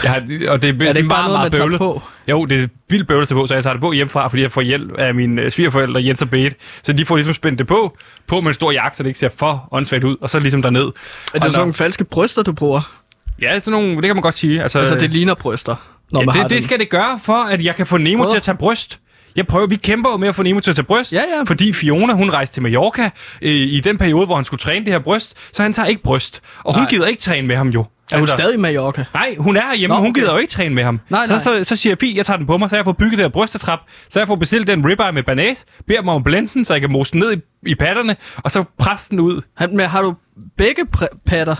[0.05, 0.12] Ja.
[0.12, 1.79] Jeg har, og det er, Er det ikke bare noget, tager bøvlet.
[1.79, 2.03] på?
[2.31, 4.53] Jo, det er vildt bøvlet til på, så jeg tager det på hjemmefra, fordi jeg
[4.53, 6.57] får hjælp af mine svigerforældre, Jens og Bete.
[6.83, 9.18] Så de får ligesom spændt det på, på med en stor jakke, så det ikke
[9.18, 10.83] ser for åndssvagt ud, og så ligesom derned.
[10.83, 10.92] Er Og
[11.35, 13.00] det når- sådan nogle falske bryster, du bruger?
[13.42, 14.62] Ja, sådan nogle, det kan man godt sige.
[14.62, 15.76] Altså, Altså, det ligner bryster,
[16.12, 18.22] når man ja, har det, det skal det gøre, for at jeg kan få Nemo
[18.22, 18.31] Hvad?
[18.33, 18.98] til at tage bryst.
[19.37, 21.42] Jeg prøver, vi kæmper jo med at få Nemo til at tage bryst, Ja, ja.
[21.46, 23.11] fordi Fiona, hun rejste til Mallorca
[23.42, 26.03] øh, i den periode, hvor han skulle træne det her bryst, så han tager ikke
[26.03, 26.40] bryst.
[26.64, 26.90] Og hun Nej.
[26.90, 27.85] gider ikke træne med ham jo.
[28.12, 29.05] Er hun stadig i Mallorca?
[29.14, 30.20] Nej, hun er herhjemme, Nå, Nå, hun okay.
[30.20, 31.01] gider jo ikke træne med ham.
[31.09, 31.38] Nej, så, nej.
[31.38, 33.25] Så, så siger jeg, fint, jeg tager den på mig, så jeg får bygget det
[33.25, 36.51] her brystatrap, så jeg får bestilt den ribeye med banæs, beder mig om at blende
[36.55, 39.42] den, så jeg kan mose den ned i, i patterne, og så presse den ud.
[39.57, 40.14] Han, men har du
[40.57, 40.87] begge
[41.27, 41.57] patter?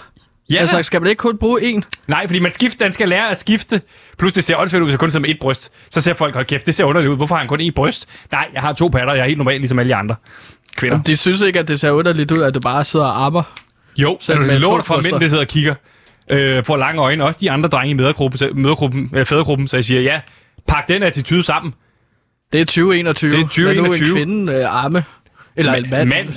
[0.51, 1.81] Ja, Altså, skal man ikke kun bruge én?
[2.07, 3.81] Nej, fordi man skifter, den skal lære at skifte.
[4.19, 5.73] Plus det ser åndssvagt ud, hvis jeg kun sidder med et bryst.
[5.91, 7.17] Så ser folk, hold kæft, det ser underligt ud.
[7.17, 8.07] Hvorfor har han kun et bryst?
[8.33, 10.15] Nej, jeg har to patter, jeg er helt normal, ligesom alle de andre
[10.77, 10.95] kvinder.
[10.95, 13.43] Jamen, de synes ikke, at det ser underligt ud, at du bare sidder og armer.
[13.97, 15.75] Jo, så er med det lort for mænd, der sidder og kigger.
[16.31, 17.25] Øh, får lange øjne.
[17.25, 20.21] Også de andre drenge i mødergruppen, så- mødergruppen, øh, fædregruppen, så jeg siger, ja,
[20.69, 21.75] pak den attitude sammen.
[22.53, 23.31] Det er 2021.
[23.31, 24.09] Det er Lad 2021.
[24.09, 25.05] nu en kvinde øh, arme.
[25.57, 26.09] Eller en mand.
[26.09, 26.29] mand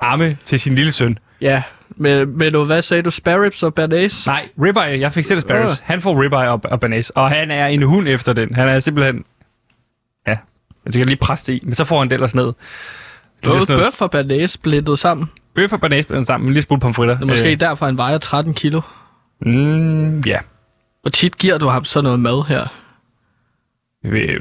[0.00, 1.18] arme til sin lille søn.
[1.40, 3.10] Ja, med, med noget, hvad sagde du?
[3.10, 4.26] Sparrows og Bernays?
[4.26, 5.70] Nej, ribeye, jeg fik selv sparrows.
[5.72, 5.76] Øh.
[5.82, 8.54] Han får ribeye og, og banæs, og han er en hund efter den.
[8.54, 9.24] Han er simpelthen...
[10.84, 12.44] Men kan jeg lige presse det i, men så får han det ellers ned.
[12.44, 12.54] Det
[13.44, 15.30] er noget bøf og banæs blendet sammen.
[15.56, 17.18] Bøf og banæsblænden sammen, en lille smule pomfritter.
[17.18, 17.60] Det måske øh.
[17.60, 18.80] derfor, han vejer 13 kilo.
[19.46, 20.38] Øh, mm, ja.
[21.02, 22.66] Hvor tit giver du ham så noget mad her?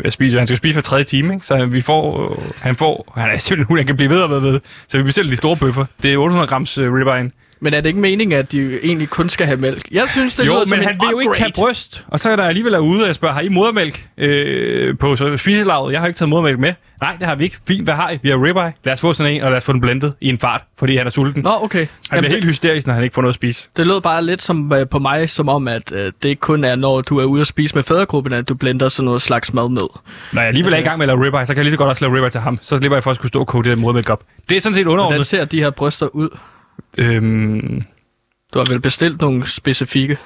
[0.01, 0.47] Hvad spiser han?
[0.47, 1.45] skal spise hver tredje time, ikke?
[1.45, 4.29] Så vi får, øh, han får, han er simpelthen hun, han kan blive ved og
[4.29, 4.59] ved, ved.
[4.87, 5.85] Så vi bestiller de store bøffer.
[6.01, 7.31] Det er 800 grams uh, ribeye.
[7.59, 9.91] Men er det ikke meningen, at de egentlig kun skal have mælk?
[9.91, 12.05] Jeg synes, det Jo, lyder men han vil jo ikke tage bryst.
[12.07, 15.15] Og så er der alligevel er ude, og jeg spørger, har I modermælk øh, på
[15.37, 15.91] spiselaget?
[15.93, 16.73] Jeg har ikke taget modermælk med.
[17.01, 17.57] Nej, det har vi ikke.
[17.67, 18.17] Fint, hvad har I?
[18.23, 18.73] Vi har ribeye.
[18.83, 20.95] Lad os få sådan en, og lad os få den blendet i en fart, fordi
[20.97, 21.43] han er sulten.
[21.43, 21.79] Nå, okay.
[21.79, 23.67] han Jamen, bliver det, helt hysterisk, når han ikke får noget at spise.
[23.77, 26.63] det lød bare lidt som øh, på mig, som om, at øh, det ikke kun
[26.63, 29.53] er, når du er ude at spise med fædregruppen, at du blender sådan noget slags
[29.53, 29.87] mad ned.
[30.31, 31.77] Når jeg alligevel er i gang med at lave ribeye, så kan jeg lige så
[31.77, 32.59] godt også lave ribeye til ham.
[32.61, 34.23] Så slipper jeg for at skulle stå og koge det der modermælk op.
[34.49, 35.25] Det er sådan set Hvordan underordnet.
[35.27, 36.29] ser de her bryster ud?
[36.97, 37.83] Øhm,
[38.53, 40.17] Du har vel bestilt nogle specifikke?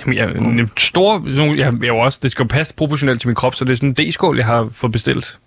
[0.00, 3.34] Jamen, jeg, en stor, jeg, jeg, jo også, det skal jo passe proportionelt til min
[3.34, 5.38] krop, så det er sådan en D-skål, jeg har fået bestilt.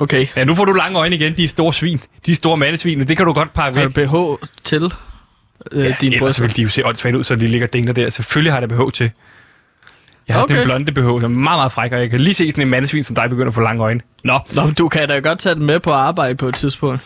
[0.00, 0.26] Okay.
[0.36, 2.00] Ja, nu får du lange øjne igen, de er store svin.
[2.26, 3.84] De er store mandesvin, det kan du godt Har væk.
[3.84, 4.92] du BH til
[5.72, 8.10] øh, ja, dine Ellers vil de jo se åndssvagt ud, så de ligger dingler der.
[8.10, 9.10] Selvfølgelig har jeg BH til.
[10.28, 10.54] Jeg har okay.
[10.54, 12.62] sådan en blonde BH, der er meget, meget fræk, og jeg kan lige se sådan
[12.62, 14.00] en mandesvin, som dig begynder at få lange øjne.
[14.24, 17.00] Nå, Nå, du kan da godt tage den med på arbejde på et tidspunkt.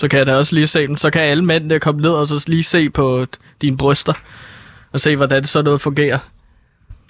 [0.00, 0.96] Så kan jeg da også lige se dem.
[0.96, 3.26] Så kan alle mændene komme ned og så lige se på
[3.62, 4.12] dine bryster.
[4.92, 6.18] Og se, hvordan sådan noget fungerer.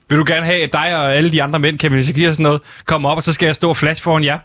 [0.08, 2.42] vil du gerne have, at dig og alle de andre mænd, Kevin Shakir og sådan
[2.42, 4.38] noget, kommer op, og så skal jeg stå og flash foran jer,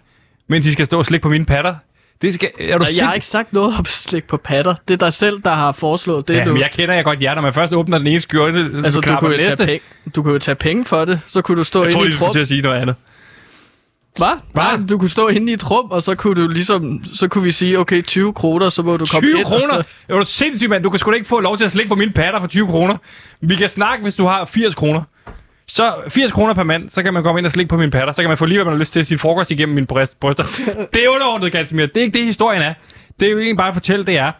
[0.48, 1.76] mens I skal stå og slikke på mine patter?
[2.22, 4.76] Det skal, er du jeg har ikke sagt noget om slik på patter.
[4.88, 6.36] Det er dig selv, der har foreslået det.
[6.36, 8.72] Ja, du, men jeg kender jeg godt jer, når man først åbner den ene skjorte,
[8.84, 9.82] altså, du kunne, jo tage penge,
[10.16, 11.22] du kunne jo tage penge for det.
[11.28, 12.34] Så kunne du stå Jeg inde tror, i I et skulle rum.
[12.34, 12.96] til at sige noget andet.
[14.20, 14.38] Hvad?
[14.56, 17.44] Nej, du kunne stå inde i et rum, og så kunne du ligesom, så kunne
[17.44, 19.46] vi sige, okay, 20 kroner, så må du komme 20 ind.
[19.46, 19.78] kroner?
[19.78, 20.84] Og så, Er du sindssygt, mand?
[20.84, 22.68] Du kan sgu da ikke få lov til at slikke på mine patter for 20
[22.68, 22.98] kroner.
[23.42, 25.02] Vi kan snakke, hvis du har 80 kroner.
[25.68, 28.14] Så 80 kroner per mand, så kan man komme ind og slikke på mine patter.
[28.14, 29.88] Så kan man få lige, hvad man har lyst til at sige frokost igennem mine
[29.88, 30.44] bryst, bryster.
[30.94, 31.86] Det er underordnet, Gansimir.
[31.86, 32.74] Det er ikke det, historien er.
[33.20, 34.32] Det er jo egentlig bare at fortælle, det er,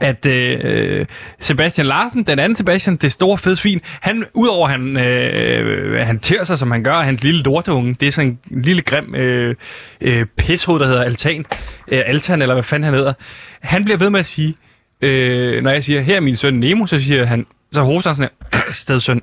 [0.00, 1.06] at øh,
[1.40, 6.44] Sebastian Larsen, den anden Sebastian, det store fede svin, han, udover han, øh, han tærer
[6.44, 9.54] sig, som han gør, hans lille lorteunge, det er sådan en lille grim øh,
[10.00, 11.44] øh, pishoved, der hedder Altan,
[11.88, 13.12] øh, Altan, eller hvad fanden han hedder,
[13.60, 14.54] han bliver ved med at sige,
[15.00, 18.14] øh, når jeg siger, her er min søn Nemo, så siger han, så hoster han
[18.16, 19.20] sådan her, stedsøn,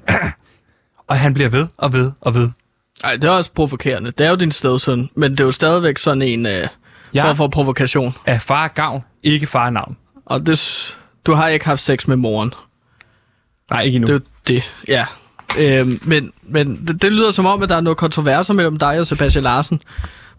[1.10, 2.50] og han bliver ved og ved og ved.
[3.04, 4.12] Ej, det er også provokerende.
[4.12, 6.68] Det er jo din stedsøn, men det er jo stadigvæk sådan en øh,
[7.16, 7.24] Ja.
[7.28, 8.14] form for provokation.
[8.26, 9.98] Af far gavn, ikke far navn.
[10.26, 12.54] Og det, du har ikke haft sex med moren.
[13.70, 14.14] Nej, ikke endnu.
[14.14, 15.06] Det er det, ja.
[15.60, 19.00] Øhm, men men det, det lyder som om, at der er noget kontroverser mellem dig
[19.00, 19.82] og Sebastian Larsen.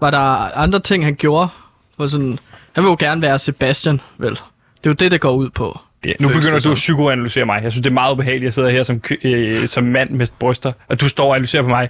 [0.00, 0.18] Var der
[0.56, 1.48] andre ting, han gjorde?
[1.96, 2.38] For sådan,
[2.72, 4.30] han vil jo gerne være Sebastian, vel?
[4.30, 5.80] Det er jo det, det går ud på.
[6.04, 7.62] Ja, nu begynder du at psykoanalysere mig.
[7.62, 10.26] Jeg synes, det er meget ubehageligt, at jeg sidder her som, øh, som mand med
[10.38, 11.88] bryster, og du står og analyserer på mig.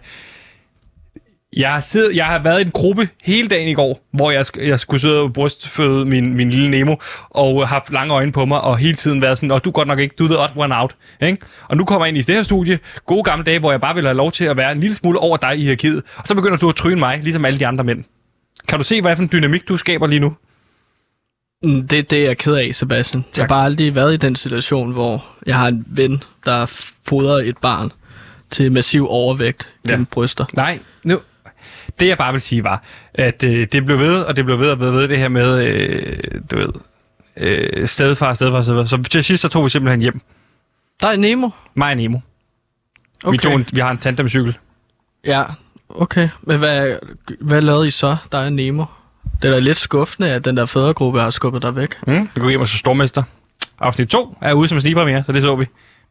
[1.56, 4.44] Jeg har, siddet, jeg har været i en gruppe hele dagen i går, hvor jeg,
[4.56, 6.96] jeg skulle sidde og brystføde min, min lille Nemo,
[7.30, 9.98] og haft lange øjne på mig, og hele tiden været sådan, og du godt nok
[9.98, 10.96] ikke, du the odd one out.
[11.22, 11.38] Ikke?
[11.68, 13.94] Og nu kommer jeg ind i det her studie, gode gamle dage, hvor jeg bare
[13.94, 16.34] vil have lov til at være en lille smule over dig i hierarkiet, og så
[16.34, 18.04] begynder du at tryne mig, ligesom alle de andre mænd.
[18.68, 20.36] Kan du se, hvad for en dynamik, du skaber lige nu?
[21.64, 23.24] Mm, Det er det, jeg er ked af, Sebastian.
[23.36, 26.66] Jeg har bare aldrig været i den situation, hvor jeg har en ven, der
[27.08, 27.90] fodrer et barn
[28.50, 30.04] til massiv overvægt gennem Ja.
[30.10, 30.44] bryster.
[30.56, 31.18] Nej, nu,
[32.00, 32.82] det jeg bare vil sige var,
[33.14, 35.66] at øh, det blev ved, og det blev ved og ved, ved det her med,
[35.66, 36.68] øh, du ved,
[37.36, 38.84] øh, stedfar, stedfar, stedfar.
[38.84, 40.20] Så til sidst så tog vi simpelthen hjem.
[41.00, 41.50] Der er Nemo.
[41.74, 42.18] Mig og Nemo.
[43.24, 43.32] Okay.
[43.32, 44.58] Vi, tog en, vi har en tandemcykel.
[45.24, 45.44] Ja,
[45.88, 46.28] okay.
[46.42, 46.96] Men hvad,
[47.40, 48.84] hvad lavede I så, der er Nemo?
[49.42, 52.06] Det er da lidt skuffende, at den der fædregruppe har skubbet dig væk.
[52.06, 52.28] Mm.
[52.34, 53.22] Vi går hjem og så stormester.
[53.78, 55.66] Afsnit 2 er ude som snigpremiere, så det så vi.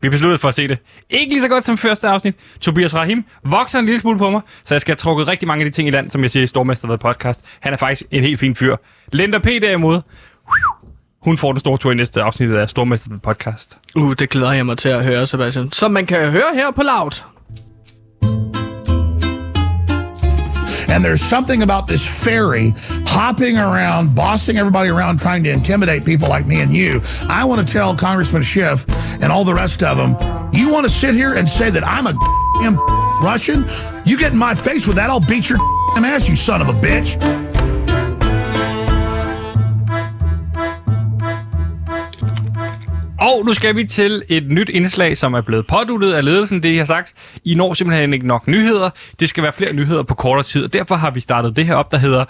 [0.06, 0.78] Vi besluttede for at se det.
[1.10, 2.36] Ikke lige så godt som første afsnit.
[2.62, 5.66] Tobias Rahim vokser en lille smule på mig, så jeg skal have trukket rigtig mange
[5.66, 7.40] af de ting i land, som jeg siger i Stormester ved podcast.
[7.60, 8.76] Han er faktisk en helt fin fyr.
[9.12, 9.46] Linda P.
[9.46, 10.02] derimod,
[11.22, 13.78] hun får den store tur i næste afsnit af Stormester ved podcast.
[13.96, 15.72] Uh, det glæder jeg mig til at høre, Sebastian.
[15.72, 17.35] Som man kan høre her på Loud.
[20.88, 22.74] And there's something about this fairy
[23.08, 27.02] hopping around, bossing everybody around, trying to intimidate people like me and you.
[27.28, 28.86] I want to tell Congressman Schiff
[29.22, 30.12] and all the rest of them,
[30.54, 32.14] you want to sit here and say that I'm a
[32.62, 32.76] damn
[33.22, 33.66] Russian?
[34.06, 35.60] You get in my face with that, I'll beat your
[35.96, 37.45] ass, you son of a bitch.
[43.26, 46.64] Og nu skal vi til et nyt indslag, som er blevet påduttet af ledelsen.
[46.64, 47.14] Det, jeg har sagt,
[47.46, 48.90] I når simpelthen ikke nok nyheder.
[49.20, 51.76] Det skal være flere nyheder på kortere tid, og derfor har vi startet det her
[51.76, 52.26] op, der hedder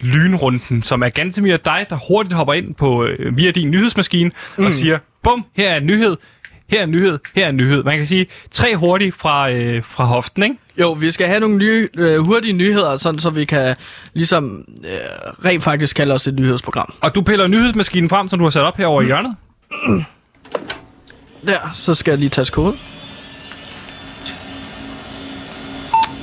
[0.00, 4.30] Lynrunden, som er ganske mere dig, der hurtigt hopper ind på øh, via din nyhedsmaskine
[4.58, 4.66] mm.
[4.66, 6.16] og siger, bum, her er en nyhed.
[6.70, 7.84] her er en nyhed, her er en nyhed.
[7.84, 10.56] Man kan sige tre hurtigt fra, øh, fra hoften, ikke?
[10.80, 13.76] Jo, vi skal have nogle nye, øh, hurtige nyheder, sådan, så vi kan
[14.14, 14.90] ligesom øh,
[15.44, 16.94] rent faktisk kalde os et nyhedsprogram.
[17.00, 19.36] Og du piller nyhedsmaskinen frem, som du har sat op herovre i hjørnet.
[21.46, 22.80] Der, så skal jeg lige tage koden.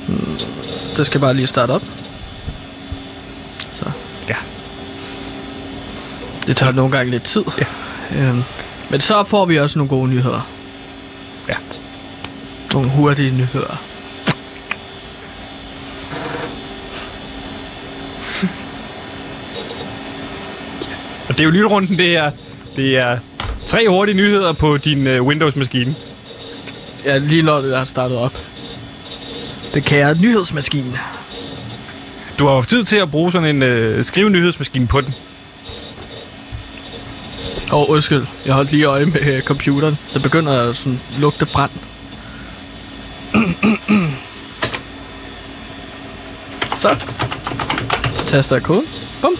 [0.08, 0.38] Mm,
[0.96, 1.82] Det skal bare lige starte op.
[3.74, 3.90] Så.
[4.28, 4.36] Ja.
[6.46, 7.44] Det tager nogle gange lidt tid.
[7.58, 7.64] Ja.
[8.18, 8.42] Øhm,
[8.90, 10.48] men så får vi også nogle gode nyheder.
[11.48, 11.54] Ja.
[12.72, 13.76] Nogle hurtige nyheder.
[21.28, 22.30] Og det er jo lynrunden, det er,
[22.76, 23.18] det er
[23.72, 25.94] tre hurtige nyheder på din øh, Windows-maskine.
[27.04, 28.32] Ja, lige når det er startet op.
[29.74, 30.98] Det kære nyhedsmaskine.
[32.38, 35.14] Du har haft tid til at bruge sådan en øh, skrive nyhedsmaskine på den.
[37.72, 38.26] Åh, oh, undskyld.
[38.46, 39.98] Jeg holdt lige øje med øh, computeren.
[40.14, 41.70] Det begynder at sådan, lugte brand.
[46.78, 46.96] Så.
[48.26, 48.84] Taster koden.
[49.20, 49.32] Bum.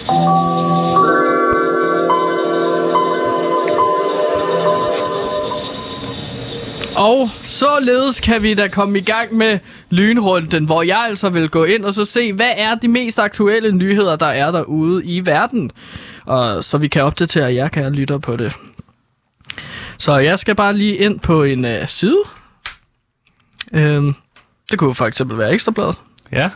[7.03, 11.63] Og således kan vi da komme i gang med lynrunden, hvor jeg altså vil gå
[11.63, 15.71] ind og så se, hvad er de mest aktuelle nyheder, der er derude i verden.
[16.25, 18.55] Og så vi kan opdatere jer, kan jeg lytte på det.
[19.97, 22.23] Så jeg skal bare lige ind på en uh, side.
[23.73, 24.15] Øhm,
[24.71, 25.97] det kunne for eksempel være Ekstrabladet.
[26.31, 26.49] Ja.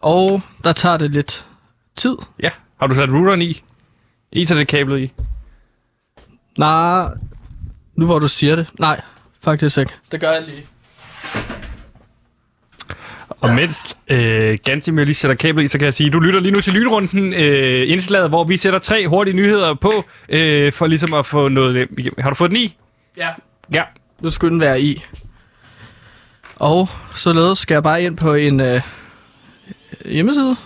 [0.00, 1.46] Og der tager det lidt
[1.96, 2.16] tid.
[2.42, 2.50] Ja.
[2.80, 3.62] Har du sat routeren i?
[4.32, 5.12] Ethernet-kablet i?
[6.58, 7.08] Nej,
[7.98, 8.66] nu hvor du siger det.
[8.78, 9.00] Nej,
[9.44, 9.92] faktisk ikke.
[10.12, 10.66] Det gør jeg lige.
[13.30, 16.52] Og mens øh, Gantimir lige sætter kablet i, så kan jeg sige, du lytter lige
[16.52, 19.92] nu til Lynrunden, øh, indslaget, hvor vi sætter tre hurtige nyheder på,
[20.28, 21.76] øh, for ligesom at få noget...
[21.76, 21.88] øh.
[22.18, 22.76] Har du fået den i?
[23.16, 23.28] Ja.
[23.72, 23.82] Ja.
[24.20, 25.02] Nu skulle den være i.
[26.56, 28.80] Og således skal jeg bare ind på en øh,
[30.04, 30.56] hjemmeside.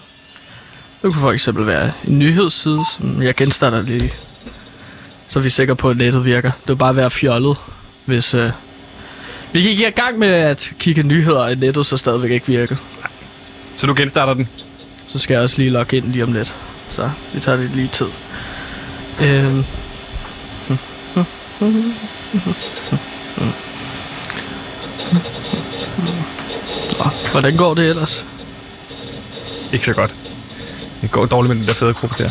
[1.02, 4.12] Det kunne for eksempel være en nyhedsside, som jeg genstarter lige.
[5.32, 6.50] Så er vi sikre på, at nettet virker.
[6.50, 7.56] Det vil bare være fjollet,
[8.04, 8.34] hvis...
[8.34, 8.50] Øh,
[9.52, 12.76] vi gik i gang med at kigge nyheder, og nettet så stadigvæk ikke virker.
[13.76, 14.48] Så du genstarter den?
[15.08, 16.54] Så skal jeg også lige logge ind lige om lidt.
[16.90, 18.06] Så vi tager det lige tid.
[19.22, 19.64] Øhm.
[26.90, 28.26] Så, hvordan går det ellers?
[29.72, 30.14] Ikke så godt.
[31.02, 32.30] Det går dårligt med den der fædregruppe der.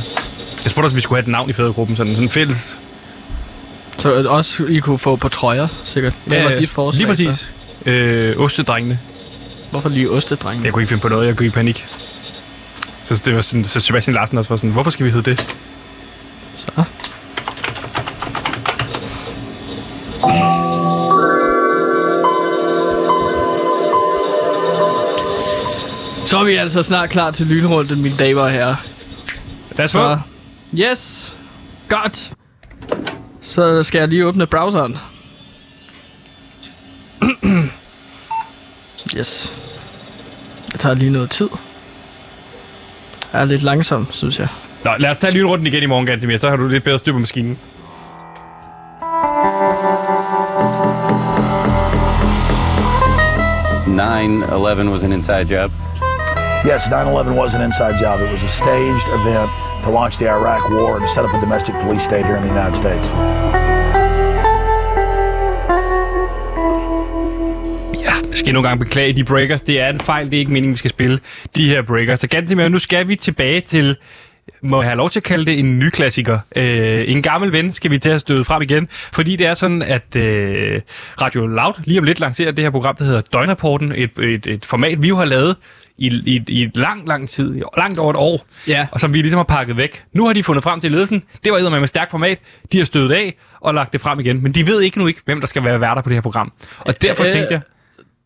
[0.64, 2.78] Jeg spurgte også, om vi skulle have et navn i fædregruppen, sådan sådan en fælles...
[4.02, 6.14] Så også I kunne få på trøjer, sikkert.
[6.26, 7.08] Hvad var dit forslag?
[7.08, 7.24] Lige så?
[7.26, 7.52] præcis.
[7.86, 9.00] Øh, ostedrengene.
[9.72, 10.66] Hvorfor lige ostedrengene?
[10.66, 11.88] Jeg kunne ikke finde på noget, jeg gik i panik.
[13.04, 15.40] Så det var sådan, så Sebastian Larsen også var sådan, hvorfor skal vi hedde det?
[16.58, 16.84] Så.
[26.26, 28.76] Så er vi altså snart klar til lynrunden, mine damer og herrer.
[29.78, 30.00] Lad os få.
[30.00, 30.20] Så,
[30.78, 31.36] yes.
[31.90, 32.32] Godt.
[33.52, 34.98] Så skal jeg lige åbne browseren.
[39.18, 39.56] yes.
[40.72, 41.50] Det tager lige noget tid.
[43.34, 44.48] Jeg er lidt langsom, synes jeg.
[44.84, 46.38] Nå, lad os tage lynrunden igen i morgen, Gantemir.
[46.38, 47.60] Så har du lidt bedre styr på maskinen.
[53.88, 55.72] Nine Eleven was an inside job.
[56.66, 58.22] Yes, 9 11 was an inside job.
[58.22, 61.41] It was a staged event to launch the Iraq War and to set up a
[61.41, 63.06] domestic police state here in the United States.
[68.06, 69.62] Ja, jeg skal nogle gange beklage de breakers.
[69.62, 71.20] Det er en fejl, det er ikke meningen, vi skal spille
[71.56, 72.20] de her breakers.
[72.20, 73.98] Så Gantemir, nu skal vi tilbage til
[74.63, 76.39] må jeg have lov til at kalde det en ny klassiker.
[76.56, 79.82] Øh, en gammel ven skal vi til at støde frem igen, fordi det er sådan,
[79.82, 80.82] at øh,
[81.22, 84.65] Radio Loud lige om lidt lancerer det her program, der hedder Døgnrapporten, et, et, et
[84.65, 85.56] format, vi jo har lavet
[86.02, 88.88] i, i, i et lang, lang tid, i langt over et år, Ja.
[88.92, 90.04] og som vi ligesom har pakket væk.
[90.14, 91.24] Nu har de fundet frem til ledelsen.
[91.44, 92.40] Det var med et stærkt format.
[92.72, 95.22] De har stødet af og lagt det frem igen, men de ved ikke nu ikke,
[95.26, 96.52] hvem der skal være værter på det her program.
[96.80, 97.62] Og derfor Øh, tænkte jeg,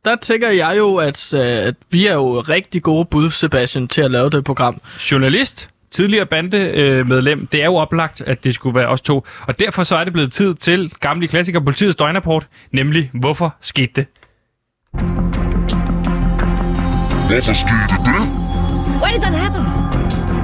[0.06, 4.02] Der tænker jeg jo, at, øh, at vi er jo rigtig gode bud, Sebastian, til
[4.02, 4.82] at lave det program.
[5.12, 9.26] journalist, tidligere bandemedlem, det er jo oplagt, at det skulle være os to.
[9.48, 13.92] Og derfor så er det blevet tid til gamle klassiker politiets døgnrapport, nemlig hvorfor skete
[13.96, 14.06] det?
[17.28, 18.22] Hvorfor skete det?
[19.02, 19.64] Why did that happen?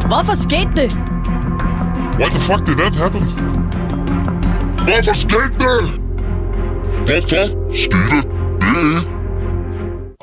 [0.10, 0.90] Hvorfor skete det?
[2.20, 3.24] Why the fuck did that happen?
[4.88, 6.02] Hvorfor skete det?
[7.08, 8.24] Hvorfor skete
[8.62, 9.11] det?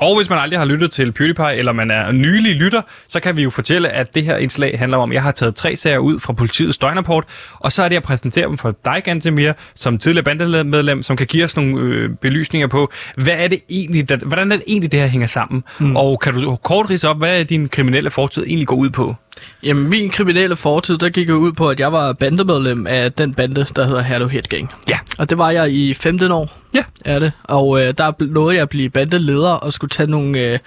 [0.01, 3.35] Og hvis man aldrig har lyttet til PewDiePie, eller man er nylig lytter, så kan
[3.35, 5.97] vi jo fortælle, at det her indslag handler om, at jeg har taget tre sager
[5.97, 7.23] ud fra politiets døgnrapport,
[7.59, 11.27] og så er det at præsentere dem for dig, Gantemir, som tidligere bandemedlem, som kan
[11.27, 14.91] give os nogle øh, belysninger på, hvad er det egentlig, der, hvordan er det egentlig,
[14.91, 15.63] det her hænger sammen?
[15.79, 15.95] Mm.
[15.95, 19.15] Og kan du kort rise op, hvad er din kriminelle fortid egentlig går ud på?
[19.63, 23.33] Jamen, min kriminelle fortid, der gik jo ud på, at jeg var bandemedlem af den
[23.33, 24.71] bande, der hedder Hello Hit Gang.
[24.89, 24.99] Ja.
[25.17, 26.57] Og det var jeg i 15 år.
[26.73, 26.83] Ja.
[27.05, 27.31] Er det.
[27.43, 30.59] Og øh, der nåede jeg at blive bandeleder og skulle tage nogle, øh,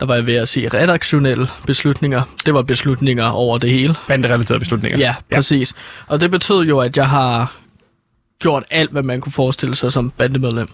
[0.00, 2.22] der var jeg ved at sige, redaktionelle beslutninger.
[2.46, 3.94] Det var beslutninger over det hele.
[4.08, 4.98] Banderelaterede beslutninger.
[4.98, 5.74] Ja, præcis.
[6.06, 7.54] Og det betød jo, at jeg har
[8.38, 10.68] gjort alt, hvad man kunne forestille sig som bandemedlem.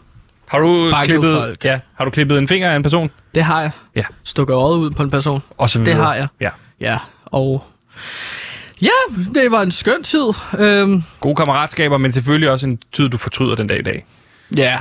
[0.48, 1.64] Har du, Banket klippet, folk.
[1.64, 3.10] ja, har du klippet en finger af en person?
[3.34, 3.70] Det har jeg.
[3.96, 4.02] Ja.
[4.24, 5.42] Stukket øjet ud på en person.
[5.58, 6.00] Og så Det videre.
[6.04, 6.28] har jeg.
[6.40, 6.48] Ja.
[6.80, 7.64] Ja, og...
[8.82, 8.88] Ja,
[9.34, 10.32] det var en skøn tid.
[10.58, 14.04] Øhm, Gode kammeratskaber, men selvfølgelig også en tid, du fortryder den dag i dag.
[14.56, 14.78] ja.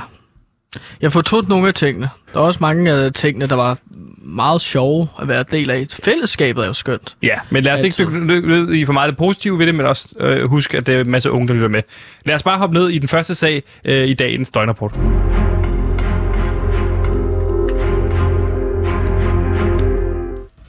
[1.00, 2.10] Jeg fortrudt nogle af tingene.
[2.32, 3.78] Der var også mange af tingene, der var
[4.22, 5.86] meget sjove at være del af.
[6.04, 7.16] Fællesskabet er jo skønt.
[7.22, 9.86] Ja, men lad os ikke dykke ned i for meget det positive ved det, men
[9.86, 11.82] også øh, husk, at det er en masse unge, der lytter med.
[12.24, 14.98] Lad os bare hoppe ned i den første sag øh, i dagens døgnrapport.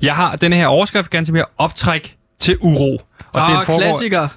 [0.01, 2.93] Jeg har den her overskrift, ganske mere optræk til uro.
[2.93, 3.01] Og
[3.33, 4.27] Og den ah, klassiker.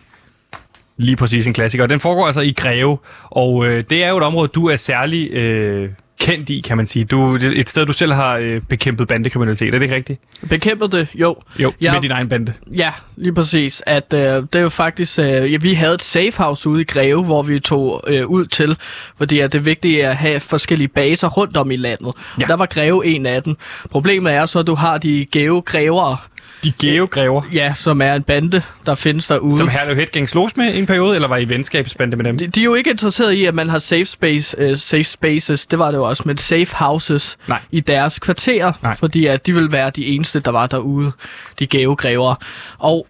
[0.97, 1.87] Lige præcis en klassiker.
[1.87, 5.31] Den foregår altså i Greve, og øh, det er jo et område, du er særlig
[5.33, 5.91] øh,
[6.23, 7.05] kendt i, kan man sige.
[7.05, 10.21] Du, et sted, du selv har øh, bekæmpet bandekriminalitet, er det ikke rigtigt?
[10.49, 11.09] Bekæmpet det?
[11.15, 11.37] Jo.
[11.59, 11.93] Jo, Ja.
[11.93, 12.53] med din egen bande.
[12.77, 13.83] Ja, lige præcis.
[13.87, 16.85] At øh, det er jo faktisk, øh, ja, vi havde et safe house ude i
[16.85, 18.77] Greve, hvor vi tog øh, ud til,
[19.19, 22.13] fordi at det vigtige er at have forskellige baser rundt om i landet.
[22.39, 22.43] Ja.
[22.45, 23.57] Og der var Greve en af dem.
[23.91, 26.17] Problemet er så, at du har de geogrævere,
[26.65, 29.57] De geogræver, ja, som er en bande, der findes derude.
[29.57, 32.39] som Herlev Hedgang slogs med i en periode, eller var I venskabsbande med dem?
[32.39, 35.67] de, de er jo ikke interesseret i, at man har safe, space, øh, safe spaces,
[35.67, 37.61] det var det jo også, men safe houses Nej.
[37.71, 38.97] i deres kvarterer, Nej.
[38.97, 41.13] fordi at de vil være de eneste, der var derude,
[41.59, 42.37] de geogrævere.
[42.79, 43.07] Og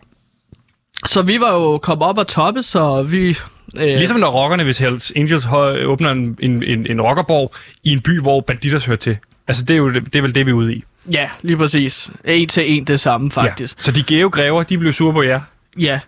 [1.06, 3.28] så vi var jo kommet op og toppe, så vi...
[3.28, 5.46] Øh, Ligesom når rockerne, hvis Hells Angels
[5.84, 7.52] åbner en, en, en, en rockerborg
[7.84, 9.16] i en by, hvor banditers hører til.
[9.48, 10.84] Altså, det er jo det, det er vel det, vi er ude i.
[11.10, 12.10] Ja, lige præcis.
[12.24, 13.78] En til en det samme, faktisk.
[13.78, 13.82] Ja.
[13.82, 15.40] Så de geogræver, de blev sure på jer.
[15.78, 16.00] Ja.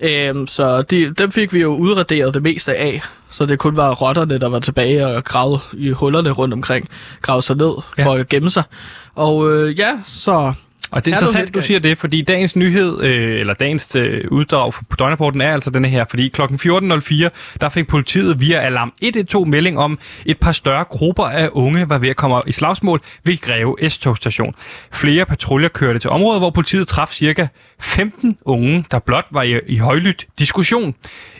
[0.00, 3.02] Øhm, så de, dem fik vi jo udraderet det meste af.
[3.30, 6.88] Så det kun var rotterne, der var tilbage og gravede i hullerne rundt omkring.
[7.22, 8.06] Gravede sig ned Ja.
[8.06, 8.62] for at gemme sig.
[9.14, 10.52] Og øh, ja, så...
[10.90, 14.24] Og det er Er interessant, du siger det, fordi dagens nyhed, øh, eller dagens øh,
[14.30, 16.42] uddrag på døgnrapporten er altså denne her, fordi kl.
[16.42, 17.28] 14.04,
[17.60, 21.98] der fik politiet via Alarm 112 melding om, et par større grupper af unge var
[21.98, 24.54] ved at komme i slagsmål ved Greve S-togstation.
[24.92, 27.46] Flere patruljer kørte til området, hvor politiet traf cirka
[27.80, 30.94] 15 unge, der blot var i, i højlydt diskussion.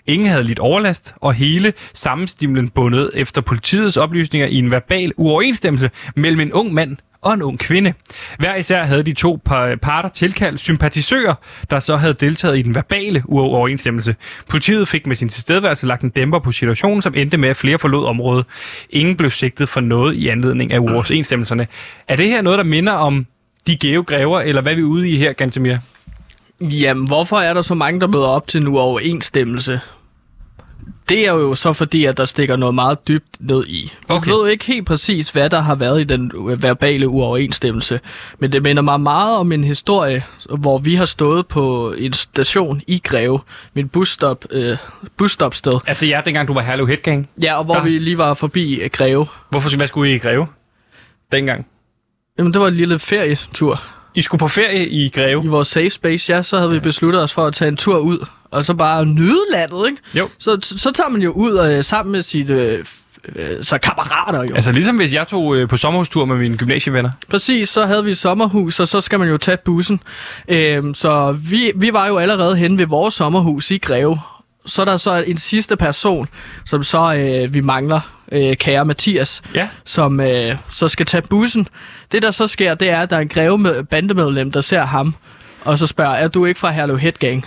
[0.06, 5.90] Ingen havde lidt overlast, og hele sammenstimlen bundet efter politiets oplysninger i en verbal uoverensstemmelse
[6.16, 7.92] mellem en ung mand og en ung kvinde.
[8.38, 11.34] Hver især havde de to par- parter tilkaldt sympatisører,
[11.70, 14.14] der så havde deltaget i den verbale uoverensstemmelse.
[14.48, 17.78] Politiet fik med sin tilstedeværelse lagt en dæmper på situationen, som endte med, at flere
[17.78, 18.44] forlod området.
[18.90, 21.66] Ingen blev sigtet for noget i anledning af uoverensstemmelserne.
[22.08, 23.26] Er det her noget, der minder om
[23.66, 25.76] de geogræver, eller hvad er vi ude i her, Gantemir?
[26.60, 29.80] Jamen, hvorfor er der så mange, der møder op til nu uoverensstemmelse?
[31.08, 33.92] Det er jo så fordi, at der stikker noget meget dybt ned i.
[34.08, 34.26] Okay.
[34.30, 38.00] Jeg ved ikke helt præcis, hvad der har været i den verbale uoverensstemmelse,
[38.38, 40.24] men det minder mig meget om en historie,
[40.58, 43.40] hvor vi har stået på en station i Greve,
[43.74, 44.76] min busstop, øh,
[45.16, 45.72] busstopsted.
[45.86, 47.28] Altså ja, dengang du var Herlev Headgang.
[47.42, 49.26] Ja, og hvor Der- vi lige var forbi øh, Greve.
[49.50, 50.46] Hvorfor hvad skulle I i Greve?
[51.32, 51.66] Dengang.
[52.38, 53.82] Jamen, det var en lille ferietur.
[54.14, 55.44] I skulle på ferie i Greve.
[55.44, 57.98] I vores safe space, ja, så havde vi besluttet os for at tage en tur
[57.98, 60.02] ud, og så bare nyde landet, ikke?
[60.14, 60.28] Jo.
[60.38, 62.84] Så, så tager man jo ud øh, sammen med sine øh,
[63.36, 64.54] øh, så kammerater jo.
[64.54, 67.10] Altså, ligesom hvis jeg tog øh, på sommerhustur med mine gymnasievenner.
[67.30, 70.00] Præcis, så havde vi sommerhus, og så skal man jo tage bussen.
[70.48, 74.20] Øhm, så vi, vi var jo allerede hen ved vores sommerhus i Greve.
[74.66, 76.28] Så er der så en sidste person,
[76.66, 78.00] som så øh, vi mangler,
[78.32, 79.68] øh, kære Mathias, Ja.
[79.84, 81.68] som øh, så skal tage bussen.
[82.12, 84.84] Det der så sker, det er, at der er en Greve med bandemedlem, der ser
[84.84, 85.14] ham,
[85.64, 87.44] og så spørger, er du ikke fra Herlev Headgang?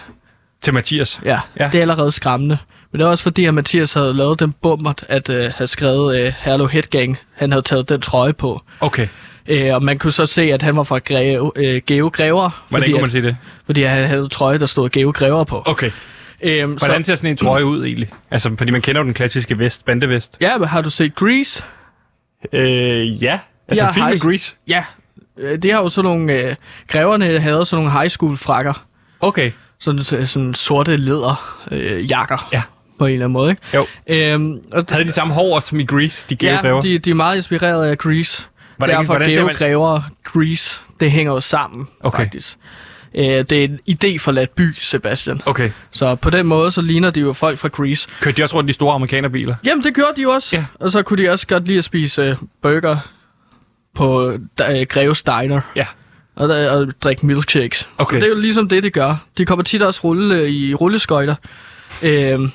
[0.61, 1.19] Til Mathias.
[1.25, 1.69] Ja, Ja.
[1.71, 2.57] det er allerede skræmmende.
[2.91, 6.21] Men det er også fordi, at Mathias havde lavet den bummert, at øh, have skrevet
[6.21, 7.17] øh, Herlev Headgang.
[7.35, 8.61] Han havde taget den trøje på.
[8.79, 9.07] Okay.
[9.47, 12.63] Øh, og man kunne så se, at han var fra Greve, øh, Geo Grever.
[12.69, 13.37] Hvordan fordi, kunne man se det?
[13.65, 15.63] Fordi han havde en trøje, der stod Geo Grever på.
[15.65, 15.91] Okay.
[16.43, 18.09] Øhm, Hvordan så, ser sådan en trøje ud egentlig?
[18.31, 20.37] Altså, fordi man kender jo den klassiske vest, bandevest.
[20.41, 21.63] ja, men har du set Grease?
[22.53, 23.39] Øh, ja.
[23.67, 24.19] Altså Ja, filmen.
[24.19, 24.55] Grease.
[24.67, 24.83] Ja.
[25.37, 26.33] Øh, det har jo sådan nogle...
[26.49, 26.55] Øh,
[26.87, 28.85] greverne havde sådan nogle high school frakker.
[29.21, 29.51] Okay.
[29.79, 32.49] Sådan, sådan sorte læder øh, jakker.
[32.53, 32.61] Ja.
[32.99, 33.61] På en eller anden måde, ikke?
[33.73, 33.85] Jo.
[34.07, 36.81] Øhm, og Havde de samme hår som i Grease, de Ja, geogræver?
[36.81, 38.43] de, de er meget inspireret af Grease.
[38.77, 42.17] Hvordan- Derfor hvordan Geo man- Græver Grease, det hænger jo sammen, Okay.
[42.17, 42.57] faktisk.
[43.15, 45.41] Øh, det er en idéforladt by, Sebastian.
[45.45, 45.71] Okay.
[45.91, 48.07] Så på den måde, så ligner de jo folk fra Grease.
[48.21, 49.55] Kørte de også rundt i store amerikanerbiler?
[49.65, 50.55] Jamen, det gjorde de jo også.
[50.55, 50.65] Ja.
[50.79, 52.97] Og så kunne de også godt lide at spise øh, burger
[53.95, 54.29] på
[54.69, 55.61] øh, Greves Diner.
[55.75, 55.85] Ja.
[56.39, 57.87] Og, og drikke milkshakes.
[57.97, 58.15] Okay.
[58.15, 59.15] Så det er jo ligesom det, de gør.
[59.37, 61.35] De kommer tit også rulle øh, i rulleskøjter.
[62.01, 62.51] Øhm,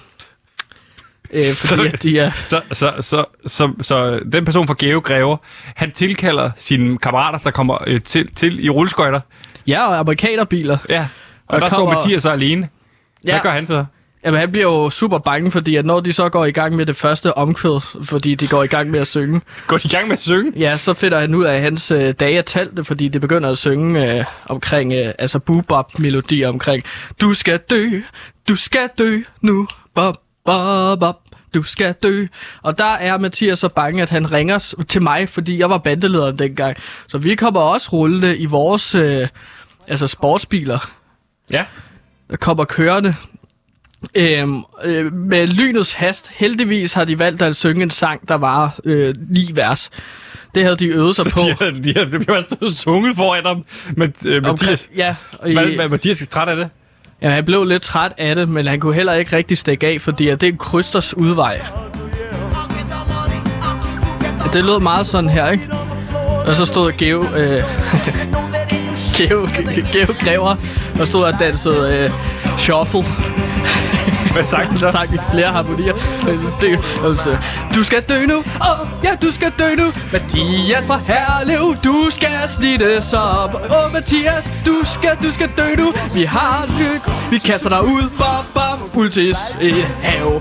[1.32, 2.30] øh, fordi Så- at de er...
[2.30, 5.36] Så, så, så, så, så den person fra Geo Grever,
[5.76, 9.20] han tilkalder sine kammerater, der kommer øh, til, til i rulleskøjter.
[9.66, 10.78] Ja, og amerikanerbiler.
[10.88, 11.08] Ja.
[11.46, 12.68] Og, Og der kommer- står Mathias så alene.
[13.22, 13.42] Hvad Ja.
[13.42, 13.84] gør han så?
[14.24, 16.86] Jamen, han bliver jo super bange, fordi at når de så går i gang med
[16.86, 20.08] det første omkvæd, fordi de går i gang med at synge, Går de i gang
[20.08, 20.52] med at synge?
[20.56, 23.50] ja, så finder han ud af, at hans øh, dage er talte, fordi de begynder
[23.50, 26.84] at synge øh, omkring, øh, altså bebop-melodier omkring,
[27.20, 27.88] du skal dø,
[28.48, 31.20] du skal dø nu, bop, bop, bop.
[31.54, 32.26] Du skal dø.
[32.62, 36.38] Og der er Mathias så bange, at han ringer til mig, fordi jeg var bandelederen
[36.38, 36.76] dengang.
[37.08, 39.28] Så vi kommer også rullende i vores øh,
[39.88, 40.90] altså sportsbiler.
[41.50, 41.64] Ja.
[42.30, 43.14] der kommer kørende.
[44.14, 46.30] Øhm, øh, med lynets hast.
[46.34, 49.90] Heldigvis har de valgt at synge en sang, der var øh, ni vers.
[50.54, 51.40] Det havde de øvet sig Så på.
[51.40, 53.64] de, har, de, har, de bliver bare stået og sunget foran ham.
[53.96, 56.68] Men, øh, Mathias, Omkring- Ja, og i, hvad, hvad, Mathias træt af det?
[57.22, 60.00] ja, han blev lidt træt af det, men han kunne heller ikke rigtig stikke af,
[60.00, 61.60] fordi at det er krysters udvej.
[64.52, 65.70] Det lød meget sådan her, ikke?
[66.46, 67.62] Og så stod Geo, øh,
[69.16, 69.48] Geo,
[69.92, 70.56] Geo Græver,
[71.00, 72.10] og stod og dansede øh,
[72.58, 73.00] shuffle.
[74.34, 74.90] Hvad sang han så?
[74.90, 75.94] sang i flere harmonier.
[76.60, 76.78] Det,
[77.74, 79.92] du skal dø nu, oh, ja, du skal dø nu.
[80.12, 83.54] Mathias fra Herlev, du skal snittes op.
[83.54, 85.92] Åh, oh, Mathias, du skal, du skal dø nu.
[86.14, 90.40] Vi har lyk, vi kaster dig ud, bam, bam, ud til et hav.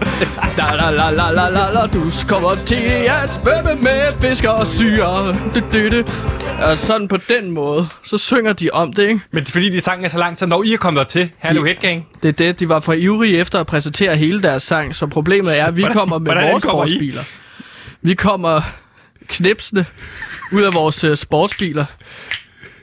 [0.57, 2.75] Da, la, la, la, la, la, la, du kommer til
[3.07, 5.27] at svømme med fisker og syre.
[5.55, 6.03] Du, du, du.
[6.61, 9.19] Og sådan på den måde, så synger de om det, ikke?
[9.31, 11.67] Men fordi de sangen er så langt, så når I er kommet dertil, Herlev De-
[11.67, 13.82] Headgang, Det er det, de var for ivrige efter at præsentere
[14.15, 16.67] hele deres sang, så problemet er, at vi Hvordan- kommer med hvordan vores I?
[16.67, 17.23] sportsbiler.
[18.01, 18.61] Vi kommer
[19.27, 19.85] knipsende
[20.51, 21.85] ud af vores uh, sportsbiler.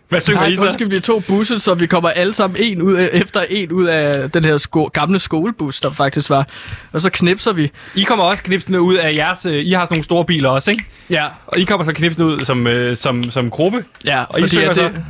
[0.09, 0.63] hvad synger Nej, I så?
[0.65, 3.85] undskyld, vi to busser, så vi kommer alle sammen en ud af, efter en ud
[3.87, 6.47] af den her sko- gamle skolebus, der faktisk var.
[6.93, 7.71] Og så knipser vi.
[7.95, 9.47] I kommer også knipsende ud af jeres...
[9.47, 10.85] Øh, I har sådan nogle store biler også, ikke?
[11.11, 13.85] Ja, Og I kommer så knipsende ud som, øh, som, som gruppe.
[14.07, 14.83] ja Og I synger at så?
[14.83, 15.05] det,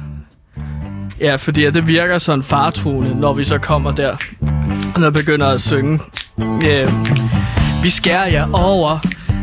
[1.20, 4.16] Ja, fordi at det virker sådan fartone, når vi så kommer der.
[4.94, 6.00] Og der begynder at synge.
[6.64, 6.92] Yeah.
[7.82, 8.98] Vi skærer jer over,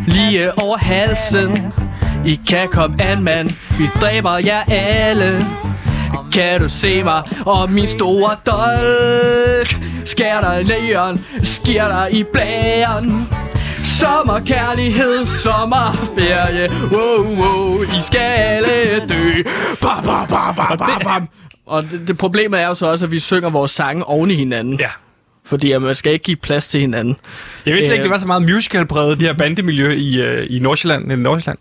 [0.08, 1.74] lige over halsen.
[2.26, 3.50] I kan komme an, mand.
[3.78, 5.45] Vi dræber jer alle.
[6.34, 9.78] Kan du se mig og min store dolk?
[10.06, 13.28] Skær dig i lægeren, skær dig i blæren.
[13.84, 19.43] Sommerkærlighed, sommerferie, wow, wow, I skal alle dø.
[19.82, 21.28] Bam, bam, bam, bam, bam, bam.
[21.66, 24.36] Og det, det problemet er jo så også, at vi synger vores sange oven i
[24.36, 24.80] hinanden.
[24.80, 24.89] Ja.
[25.48, 27.18] Fordi at man skal ikke give plads til hinanden.
[27.66, 27.93] Jeg vidste Øh.
[27.93, 31.04] ikke, det var så meget musical-præget, det her bandemiljø i, øh, i Nordsjælland.
[31.04, 31.58] Eller Nordsjælland.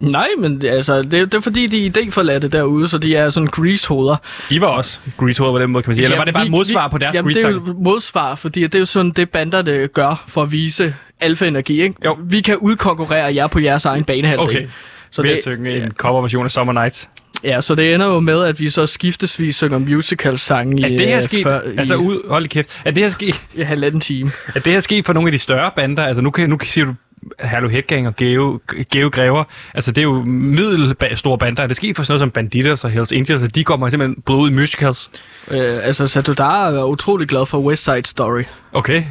[0.00, 3.46] Nej, men altså, det, det er fordi, de er idéforladte derude, så de er sådan
[3.46, 4.16] grease-hoveder.
[4.50, 6.04] I var også grease på den måde, kan man sige.
[6.04, 8.62] Eller var det bare et modsvar på deres Jamen, det er grease jo modsvar, fordi
[8.62, 11.94] det er jo sådan, det banderne gør for at vise alfa-energi, ikke?
[12.04, 12.18] Jo.
[12.24, 14.48] Vi kan udkonkurrere jer på jeres egen banehalvdel.
[14.48, 14.66] Okay.
[15.12, 17.08] Så ved det, at synge en coverversion af Summer Nights.
[17.44, 21.16] ja, så det ender jo med, at vi så skiftesvis synger musical-sange Er det her
[21.16, 24.30] øh, sket, før- altså ud, hold kæft, er det her sket, i halvanden time.
[24.54, 26.04] er det her sket for nogle af de større bander?
[26.04, 26.94] Altså nu, kan, nu siger du
[27.40, 28.60] Herlo Headgang og Geo,
[28.92, 29.44] Geo Grever.
[29.74, 31.62] Altså det er jo middelstore bander.
[31.62, 34.22] Er det sket for sådan noget som Banditas og Hells Angels, at de kommer simpelthen
[34.26, 35.10] både ud i musicals?
[35.50, 38.42] Øh, altså, Satudara er utrolig glad for West Side Story.
[38.72, 39.04] Okay.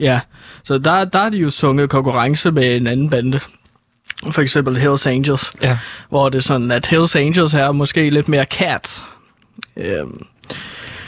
[0.00, 0.20] Ja,
[0.64, 3.40] så der, der har de jo sunget konkurrence med en anden bande.
[4.30, 5.52] For eksempel Hells Angels.
[5.62, 5.78] Ja.
[6.08, 9.04] Hvor det er sådan, at Hells Angels er måske lidt mere cats.
[9.76, 10.22] Øhm,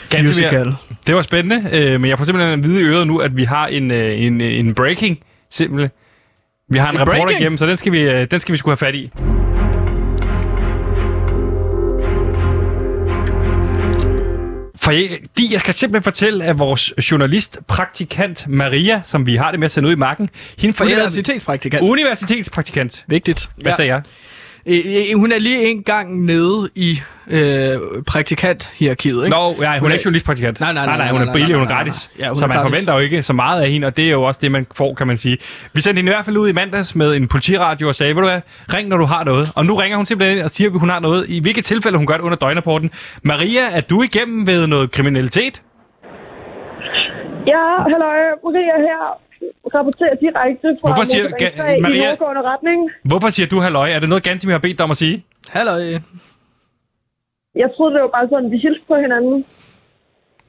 [0.09, 0.65] Ganske musical.
[0.65, 0.75] mere.
[1.07, 3.43] Det var spændende, øh, men jeg får simpelthen at vide i øret nu, at vi
[3.43, 5.89] har en, øh, en, øh, en breaking, simpelthen.
[6.69, 8.71] Vi har en, En reporter igennem, så den skal, vi, øh, den skal vi skulle
[8.71, 9.11] have fat i.
[14.83, 19.65] Fordi jeg skal simpelthen fortælle, at vores journalist, praktikant Maria, som vi har det med
[19.65, 20.95] at sende ud i marken, hende forældre...
[20.95, 21.83] Universitetspraktikant.
[21.83, 23.03] Universitetspraktikant.
[23.07, 23.49] Vigtigt.
[23.55, 23.75] Hvad ja.
[23.75, 24.01] sagde jeg?
[24.65, 27.41] Øh, øh, hun er lige en gang nede i øh,
[28.07, 29.29] praktikanthierarkiet, ikke?
[29.37, 30.59] Nå, ja, hun er Hun er- ikke journalistpraktikant.
[30.59, 32.09] Nej, nej, nej, nej, nej, hun er nej, billig, nej, hun er nej, nej, gratis.
[32.17, 32.25] nej.
[32.25, 32.69] Ja, hun så er man gratis.
[32.71, 34.93] forventer jo ikke så meget af hende, og det er jo også det, man får,
[34.93, 35.37] kan man sige.
[35.73, 38.21] Vi sendte hende i hvert fald ud i mandags med en politiradio og sagde, ved
[38.21, 38.41] du hvad,
[38.73, 39.51] ring når du har noget.
[39.55, 41.25] Og nu ringer hun simpelthen ind og siger, at hun har noget.
[41.29, 42.91] I hvilket tilfælde hun gør det under døgnrapporten.
[43.23, 45.61] Maria, er du igennem ved noget kriminalitet?
[47.47, 49.22] Ja, halløj, Maria her.
[49.75, 52.79] Rapporterer direkte fra Hvorfor siger- Ga- 3 i Maria- nordgående retning.
[53.03, 53.89] Hvorfor siger du halløj?
[53.95, 55.25] Er det noget, Gansimir har bedt dig om at sige?
[55.49, 55.71] Hallo.
[57.63, 59.45] Jeg troede, det var bare sådan, vi hilste på hinanden.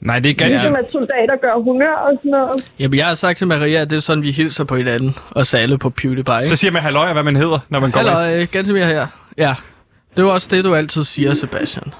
[0.01, 0.35] Nej, det er.
[0.35, 0.51] Gansimir.
[0.51, 2.71] Ligesom at soldater gør humør og sådan noget.
[2.79, 5.15] Jamen, jeg har sagt til Maria, at det er sådan, vi hilser på hinanden.
[5.31, 6.43] Og alle på PewDiePie.
[6.43, 8.19] Så siger man halløj, og hvad man hedder, når man kommer ind.
[8.19, 9.07] Hallo, Gantemir her.
[9.39, 9.55] Ja.
[10.17, 11.93] Det var også det, du altid siger, Sebastian.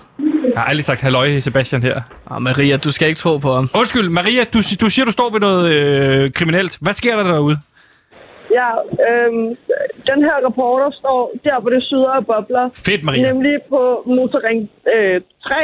[0.55, 1.97] Jeg har aldrig sagt halløj, Sebastian her.
[2.27, 3.67] Og Maria, du skal ikke tro på ham.
[3.81, 6.79] Undskyld, Maria, du, du siger, du står ved noget øh, kriminelt.
[6.85, 7.57] Hvad sker der derude?
[8.59, 8.71] Ja,
[9.09, 9.47] øhm,
[10.11, 12.65] den her reporter står der, hvor det syder og bobler.
[12.87, 13.23] Fedt, Maria.
[13.33, 13.81] Nemlig på
[14.19, 14.61] motorring
[14.95, 15.55] øh, 3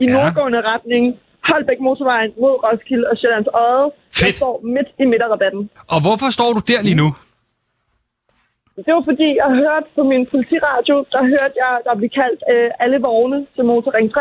[0.00, 0.12] i Ja.
[0.14, 1.04] nordgående retning.
[1.48, 3.84] Holbæk Motorvejen mod Roskilde og Sjællands Øde.
[3.84, 3.92] Jeg
[4.26, 4.36] Fedt.
[4.36, 5.62] står midt i midterrabatten.
[5.94, 7.08] Og hvorfor står du der lige nu?
[8.86, 12.70] Det var fordi, jeg hørte på min politiradio, der hørte jeg, der blev kaldt øh,
[12.84, 14.20] alle vogne til Motorring 3.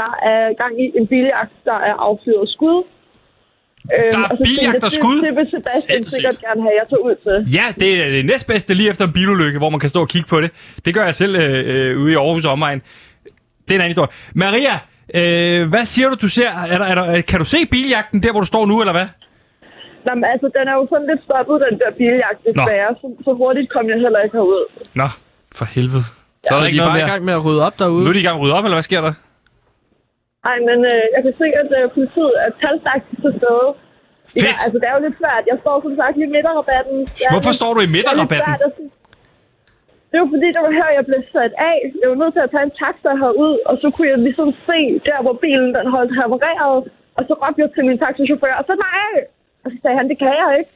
[0.00, 2.78] Der er gang i en biljagt, der er affyret skud.
[3.94, 5.16] Øhm, Der er tænkte biljagt og skud?
[5.26, 6.14] Det, vil Sebastian Sindssygt.
[6.14, 7.36] sikkert gerne have, jeg tog ud til.
[7.58, 10.28] Ja, det er det næstbedste lige efter en bilulykke, hvor man kan stå og kigge
[10.28, 10.50] på det.
[10.84, 12.78] Det gør jeg selv øh, øh, ude i Aarhus omegn.
[13.64, 14.08] Det er en anden historie.
[14.34, 14.74] Maria,
[15.14, 16.50] øh, hvad siger du, du ser?
[16.72, 19.06] Er der, er der, kan du se biljagten der, hvor du står nu, eller hvad?
[20.06, 22.90] Nå, men altså, den er jo sådan lidt stoppet, den der biljagt, desværre.
[23.00, 24.64] Så, så hurtigt kom jeg heller ikke herud.
[25.00, 25.08] Nå,
[25.58, 26.04] for helvede.
[26.44, 27.10] Så, Så er de bare i mere.
[27.12, 28.02] gang med at rydde op derude.
[28.04, 29.14] Nu er de i gang med at rydde op, eller hvad sker der?
[30.46, 33.66] Nej, men øh, jeg kan se, at øh, politiet er talstærkt til stede.
[34.36, 34.58] Ja, Fedt.
[34.64, 35.44] altså, det er jo lidt svært.
[35.52, 36.96] Jeg står som sagt i midterrabatten.
[37.26, 38.46] Er Hvorfor lidt- står du i det er midterrabatten?
[38.50, 38.72] svært
[40.10, 41.76] Det er jo fordi, det var her, jeg blev sat af.
[42.00, 44.78] Jeg var nødt til at tage en taxa herud, og så kunne jeg ligesom se
[45.08, 46.78] der, hvor bilen den holdt repareret.
[47.16, 49.16] Og så råbte jeg til min taxichauffør, og så mig af!
[49.64, 50.72] Og så sagde han, det kan jeg ikke.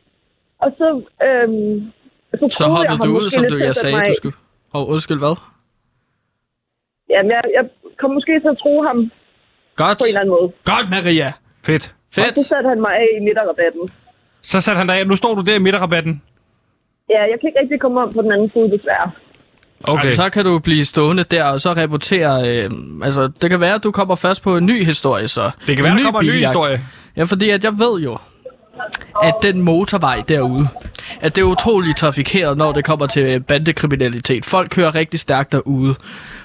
[0.64, 0.89] Og så,
[1.26, 1.93] øhm,
[2.39, 4.37] så, Så jeg hoppede ham du ud, som du jeg sagde, mig du skulle.
[4.76, 5.37] Og undskyld, hvad?
[7.11, 7.64] Jamen, jeg, jeg
[8.01, 8.99] kom måske til at tro ham
[9.82, 9.99] Godt.
[9.99, 10.49] på en eller anden måde.
[10.72, 11.28] Godt, Maria.
[11.66, 11.85] Fedt.
[12.14, 12.30] Fedt.
[12.39, 13.85] Og så satte han mig af i midterrabatten.
[14.43, 15.07] Så satte han dig af.
[15.07, 16.22] Nu står du der i midterrabatten.
[17.11, 19.11] Ja, jeg kan ikke rigtig komme om på den anden side, desværre.
[19.89, 20.03] Okay.
[20.03, 22.35] Jamen, så kan du blive stående der, og så rapportere...
[22.49, 22.70] Øh,
[23.03, 25.51] altså, det kan være, at du kommer først på en ny historie, så.
[25.66, 26.80] Det kan være, der kommer en ny historie.
[27.16, 28.18] Ja, fordi at jeg ved jo,
[29.22, 30.68] at den motorvej derude,
[31.20, 34.45] at det er utroligt trafikeret, når det kommer til bandekriminalitet.
[34.45, 35.95] Folk kører rigtig stærkt derude,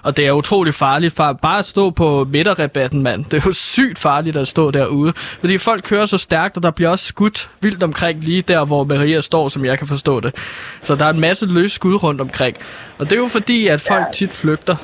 [0.03, 3.25] og det er utroligt farligt for bare at stå på midterrabatten, mand.
[3.25, 6.71] Det er jo sygt farligt at stå derude, fordi folk kører så stærkt, og der
[6.71, 10.35] bliver også skudt vildt omkring lige der, hvor Maria står, som jeg kan forstå det.
[10.83, 12.57] Så der er en masse løs skud rundt omkring.
[12.99, 14.75] Og det er jo fordi, at folk tit flygter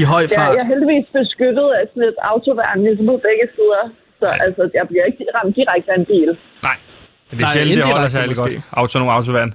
[0.00, 0.54] i høj fart.
[0.54, 3.84] jeg er heldigvis beskyttet af sådan et autoværn, ligesom på begge sider.
[4.20, 6.30] Så altså, jeg bliver ikke ramt direkte af en bil.
[6.62, 6.76] Nej.
[7.30, 8.52] Det er Nej, sjældent, det holder indirekte særlig godt.
[8.72, 9.54] Autonom autoværn.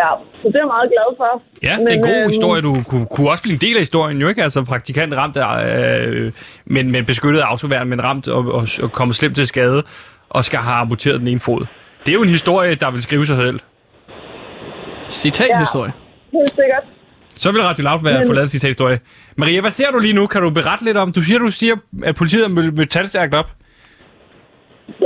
[0.00, 0.10] Ja,
[0.40, 1.42] så det er jeg meget glad for.
[1.62, 2.62] Ja, det er en god øhm, historie.
[2.62, 4.42] Du kunne, kunne også blive en del af historien, jo ikke?
[4.42, 5.66] Altså praktikant ramt af,
[6.06, 6.32] øh,
[6.64, 9.82] men, men beskyttet af autoværn, men ramt og, og, og kommet slemt til skade,
[10.28, 11.66] og skal have amputeret den ene fod.
[12.00, 13.60] Det er jo en historie, der vil skrive sig selv.
[15.08, 15.92] Citathistorie.
[16.32, 16.84] Helt sikkert.
[17.42, 18.98] Så vil Radio Loud være forladet sin historie.
[19.36, 20.24] Maria, hvad ser du lige nu?
[20.32, 21.08] Kan du berette lidt om?
[21.18, 21.74] Du siger, du siger,
[22.08, 23.48] at politiet er metalstærkt op.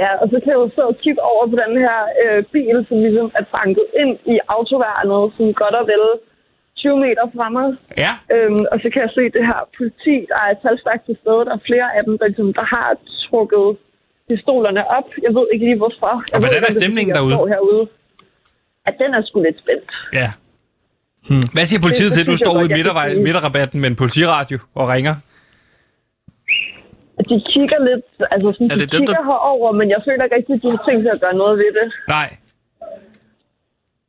[0.02, 2.96] Ja, og så kan jeg jo så kigge over på den her øh, bil, som
[3.06, 6.04] ligesom er banket ind i autoværnet, som godt og vel
[6.76, 7.68] 20 meter fra mig.
[8.04, 8.12] Ja.
[8.34, 11.42] Øhm, og så kan jeg se det her politi, der er talstærkt til stede.
[11.48, 12.88] Der er flere af dem, der, ligesom, der har
[13.24, 13.66] trukket
[14.28, 15.08] pistolerne op.
[15.26, 16.12] Jeg ved ikke lige hvorfor.
[16.16, 17.36] Jeg Og ved hvordan ikke, er stemningen derude?
[17.54, 17.82] herude.
[18.88, 19.90] At den er sgu lidt spændt.
[20.20, 20.28] Ja.
[21.28, 21.42] Hmm.
[21.54, 24.58] Hvad siger politiet Det- til, at du står ude i midtervej, midterrabatten med en politiradio
[24.74, 25.14] og ringer?
[27.30, 30.24] De kigger lidt, altså sådan, Er de det dem, der- kigger herover, men jeg føler
[30.24, 31.92] ikke rigtig, at de har tænkt sig at gøre noget ved det.
[32.08, 32.36] Nej.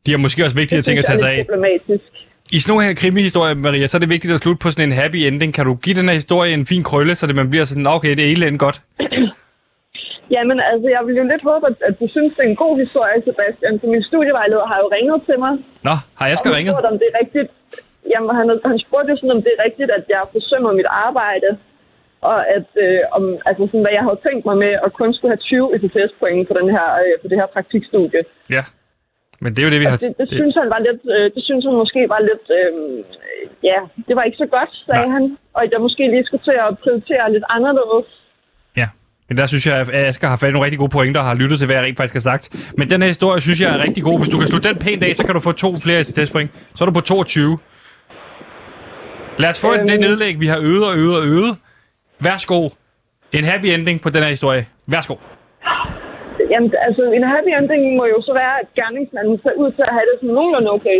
[0.05, 1.45] De har måske også vigtige ting at tage sig er af.
[1.45, 2.03] problematisk.
[2.51, 4.95] I sådan nogle her krimihistorier, Maria, så er det vigtigt at slutte på sådan en
[4.95, 5.53] happy ending.
[5.53, 7.89] Kan du give den her historie en fin krølle, så det man bliver sådan, "Nå,
[7.89, 8.81] okay, det er hele godt?
[10.35, 12.73] Jamen, altså, jeg vil jo lidt håbe, at, at du synes, det er en god
[12.83, 13.79] historie, Sebastian.
[13.79, 15.53] For min studievejleder har jo ringet til mig.
[15.87, 16.73] Nå, har jeg skal ringet?
[16.73, 17.49] spurgt, om det er rigtigt.
[18.11, 21.49] Jamen, han, han spurgte jo sådan, om det er rigtigt, at jeg forsømmer mit arbejde.
[22.29, 25.31] Og at, øh, om, altså sådan, hvad jeg havde tænkt mig med, at kun skulle
[25.33, 28.21] have 20 ECTS-point på, den her, øh, på det her praktikstudie.
[28.55, 28.63] Ja.
[29.43, 29.97] Men det er jo det, vi har...
[29.97, 32.71] Og det, det, synes han var lidt, øh, det synes han måske var lidt, øh,
[33.69, 35.15] ja, det var ikke så godt, sagde Nej.
[35.15, 35.23] han.
[35.55, 38.09] Og at jeg måske lige skulle til at prioritere lidt anderledes.
[39.29, 41.35] Men der synes jeg, at Asger har fat i nogle rigtig gode pointer og har
[41.35, 42.43] lyttet til, hvad jeg rent faktisk har sagt.
[42.77, 44.19] Men den her historie synes jeg er rigtig god.
[44.19, 46.49] Hvis du kan slutte den pænt af, så kan du få to flere STS-point.
[46.75, 47.57] Så er du på 22.
[49.39, 49.87] Lad os få øhm.
[49.87, 51.51] Det nedlæg, vi har øvet og øvet og øvet.
[52.19, 52.69] Værsgo.
[53.37, 54.63] En happy ending på den her historie.
[54.93, 55.15] Værsgo.
[56.51, 59.93] Jamen, altså, en happy ending må jo så være, at gerningsmanden ser ud til at
[59.97, 60.99] have det sådan nogenlunde okay.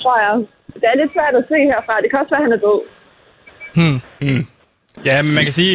[0.00, 0.34] Tror jeg.
[0.80, 1.94] Det er lidt svært at se herfra.
[2.02, 2.80] Det kan også være, at han er død.
[3.78, 3.98] Hmm.
[4.22, 4.44] Hmm.
[5.08, 5.74] Ja, men man kan sige,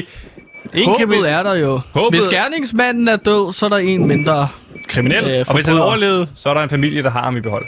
[0.74, 1.80] Håbet kriminel- er der jo.
[1.94, 4.48] Håbet- Hvis gerningsmanden er død, så er der en mindre
[4.88, 7.42] kriminel, øh, og hvis han overlevede, så er der en familie, der har ham i
[7.42, 7.66] behold.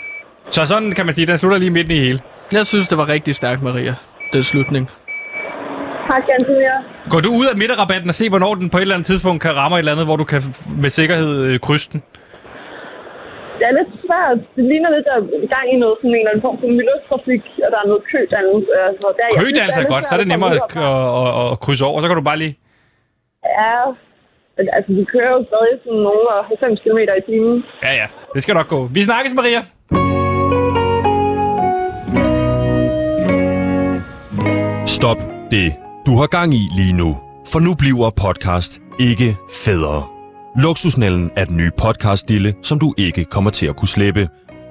[0.50, 2.20] Så sådan kan man sige, den slutter lige midt i hele.
[2.52, 3.94] Jeg synes, det var rigtig stærkt, Maria.
[4.34, 4.90] Den slutning.
[6.10, 6.76] Tak, Gantemir.
[7.10, 9.56] Går du ud af midterrabatten og se, hvornår den på et eller andet tidspunkt kan
[9.56, 10.42] ramme et eller andet, hvor du kan
[10.84, 12.00] med sikkerhed øh, krydse den?
[13.60, 14.38] Det er lidt svært.
[14.56, 16.68] Det ligner lidt, at der er gang i noget, sådan en eller anden form for
[16.80, 18.72] miljøtrafik, og der er noget kødannelse.
[18.88, 20.62] Altså, der, Kødans er lidt godt, så er det nemmere at,
[21.22, 22.54] at, at krydse over, så kan du bare lige...
[23.62, 23.78] Ja,
[24.78, 27.64] altså, vi kører jo stadig sådan nogle af 90 km i timen.
[27.84, 28.80] Ja, ja, det skal nok gå.
[28.96, 29.62] Vi snakkes, Maria.
[34.98, 35.20] Stop
[35.52, 35.68] det,
[36.06, 37.10] du har gang i lige nu.
[37.52, 39.30] For nu bliver podcast ikke
[39.66, 40.04] federe.
[40.64, 44.30] Luksusnælden er den nye podcastdille, som du ikke kommer til at kunne slippe.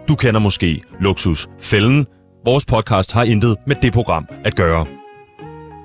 [0.09, 2.07] Du kender måske Luksusfælden.
[2.45, 4.87] Vores podcast har intet med det program at gøre.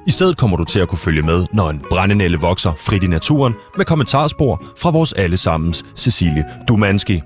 [0.07, 3.07] I stedet kommer du til at kunne følge med, når en brændenælde vokser frit i
[3.07, 7.21] naturen med kommentarspor fra vores allesammens Cecilie Dumanski.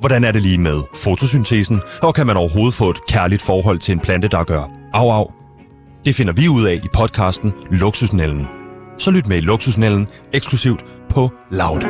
[0.00, 3.92] Hvordan er det lige med fotosyntesen, og kan man overhovedet få et kærligt forhold til
[3.92, 5.30] en plante, der gør au au?
[6.04, 8.46] Det finder vi ud af i podcasten Luksusnælden.
[8.98, 11.80] Så lyt med i Luksusnælden eksklusivt på Loud.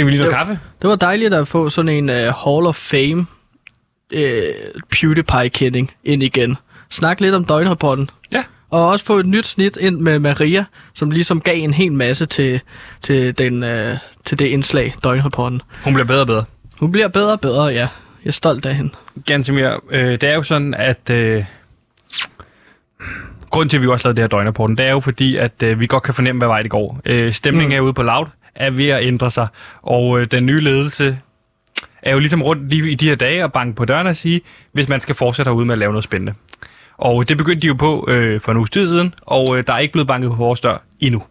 [0.00, 0.58] Fik vi lige noget kaffe?
[0.82, 3.26] Det var dejligt at få sådan en uh, Hall of Fame
[4.14, 4.20] uh,
[4.90, 6.56] PewDiePie-kending ind igen.
[6.90, 8.10] Snak lidt om døgnrapporten.
[8.32, 8.44] Ja.
[8.70, 12.26] Og også få et nyt snit ind med Maria, som ligesom gav en hel masse
[12.26, 12.60] til,
[13.02, 15.62] til, den, uh, til det indslag, døgnrapporten.
[15.84, 16.44] Hun bliver bedre og bedre.
[16.80, 17.88] Hun bliver bedre og bedre, ja.
[18.24, 18.90] Jeg er stolt af hende.
[19.26, 21.10] Gantemir, øh, det er jo sådan, at...
[21.10, 21.44] Øh,
[23.50, 25.80] grunden til, at vi også lavede det her døgnrapporten, det er jo fordi, at øh,
[25.80, 27.00] vi godt kan fornemme, hvad vej det går.
[27.04, 27.72] Øh, stemningen mm.
[27.72, 29.46] herude på Loud er ved at ændre sig,
[29.82, 31.18] og øh, den nye ledelse
[32.02, 34.40] er jo ligesom rundt lige i de her dage og banke på døren og sige,
[34.72, 36.34] hvis man skal fortsætte herude med at lave noget spændende.
[36.98, 39.72] Og det begyndte de jo på øh, for en uges tid siden, og øh, der
[39.72, 41.22] er ikke blevet banket på vores dør endnu.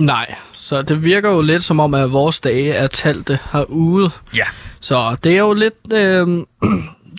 [0.00, 4.10] Nej, så det virker jo lidt som om, at vores dage er talte herude.
[4.36, 4.44] Ja.
[4.80, 5.92] Så det er jo lidt...
[5.92, 6.28] Øh,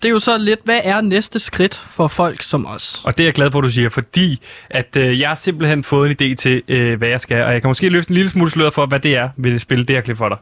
[0.04, 3.02] det er jo så lidt, hvad er næste skridt for folk som os?
[3.04, 4.40] Og det er jeg glad for, at du siger, fordi
[4.70, 7.62] at øh, jeg har simpelthen fået en idé til, øh, hvad jeg skal, og jeg
[7.62, 9.96] kan måske løfte en lille smule sløret for, hvad det er ved at spille det
[9.96, 10.38] her klip for dig.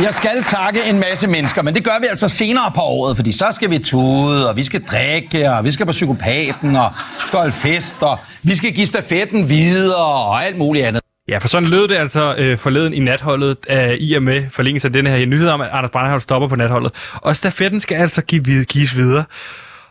[0.00, 3.32] Jeg skal takke en masse mennesker, men det gør vi altså senere på året, fordi
[3.32, 6.92] så skal vi tude, og vi skal drikke, og vi skal på psykopaten, og
[7.26, 11.02] skal holde fest, og vi skal give stafetten videre, og alt muligt andet.
[11.28, 14.88] Ja, for sådan lød det altså øh, forleden i natholdet, øh, i og med forlængelse
[14.88, 16.92] af denne her nyhed om, at Anders Brandholt stopper på natholdet.
[17.14, 19.24] Og stafetten skal altså give, vid- gives videre.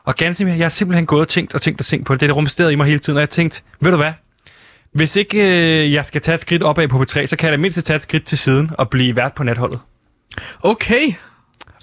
[0.05, 2.21] Og ganske mere, jeg har simpelthen gået og tænkt og tænkt og tænkt på det.
[2.21, 4.11] Det rumsterede i mig hele tiden, og jeg tænkte, ved du hvad?
[4.93, 5.37] Hvis ikke
[5.83, 7.95] øh, jeg skal tage et skridt opad på P3, så kan jeg da mindst tage
[7.95, 9.79] et skridt til siden og blive vært på natholdet.
[10.63, 11.13] Okay.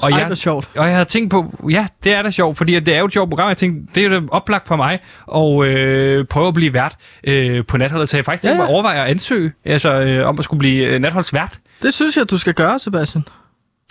[0.03, 0.69] Og Ej, jeg, hvor sjovt.
[0.77, 3.13] Og jeg havde tænkt på, ja, det er da sjovt, fordi det er jo et
[3.13, 3.49] sjovt program.
[3.49, 4.99] Jeg tænkte, det er jo oplagt for mig
[5.35, 8.09] at øh, prøve at blive vært øh, på natholdet.
[8.09, 8.57] Så jeg faktisk Ja, ja.
[8.57, 11.59] mig at overveje at ansøge altså, øh, om at skulle blive øh, natholdsvært.
[11.83, 13.25] Det synes jeg, du skal gøre, Sebastian.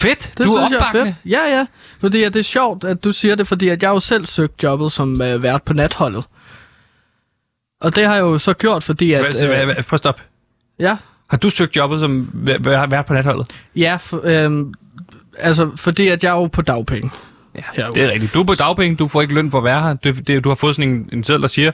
[0.01, 1.15] Fedt, Det du er synes jeg er fedt.
[1.25, 1.65] Ja, ja.
[1.99, 4.63] Fordi at det er sjovt, at du siger det, fordi at jeg jo selv søgt
[4.63, 6.25] jobbet som øh, vært på natholdet.
[7.81, 9.21] Og det har jeg jo så gjort, fordi at...
[9.21, 10.21] Hvad- Prøv at stop.
[10.79, 10.97] Ja.
[11.29, 13.47] Har du søgt jobbet som væ- væ- vært på natholdet?
[13.75, 14.73] Ja, for, øhm,
[15.37, 17.11] altså fordi at jeg er jo på dagpenge.
[17.77, 18.33] Ja, det er rigtigt.
[18.33, 19.93] Du er på dagpenge, du får ikke løn for at være her.
[19.93, 21.71] Det, det, du har fået sådan en, en seddel, der siger,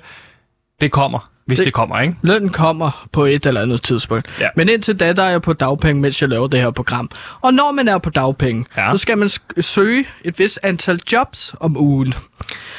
[0.81, 2.15] det kommer, hvis det, det kommer, ikke?
[2.21, 4.39] Lønnen kommer på et eller andet tidspunkt.
[4.39, 4.47] Ja.
[4.55, 7.09] Men indtil da, der er jeg på dagpenge, mens jeg laver det her program.
[7.41, 8.91] Og når man er på dagpenge, ja.
[8.91, 9.29] så skal man
[9.59, 12.13] søge et vis antal jobs om ugen.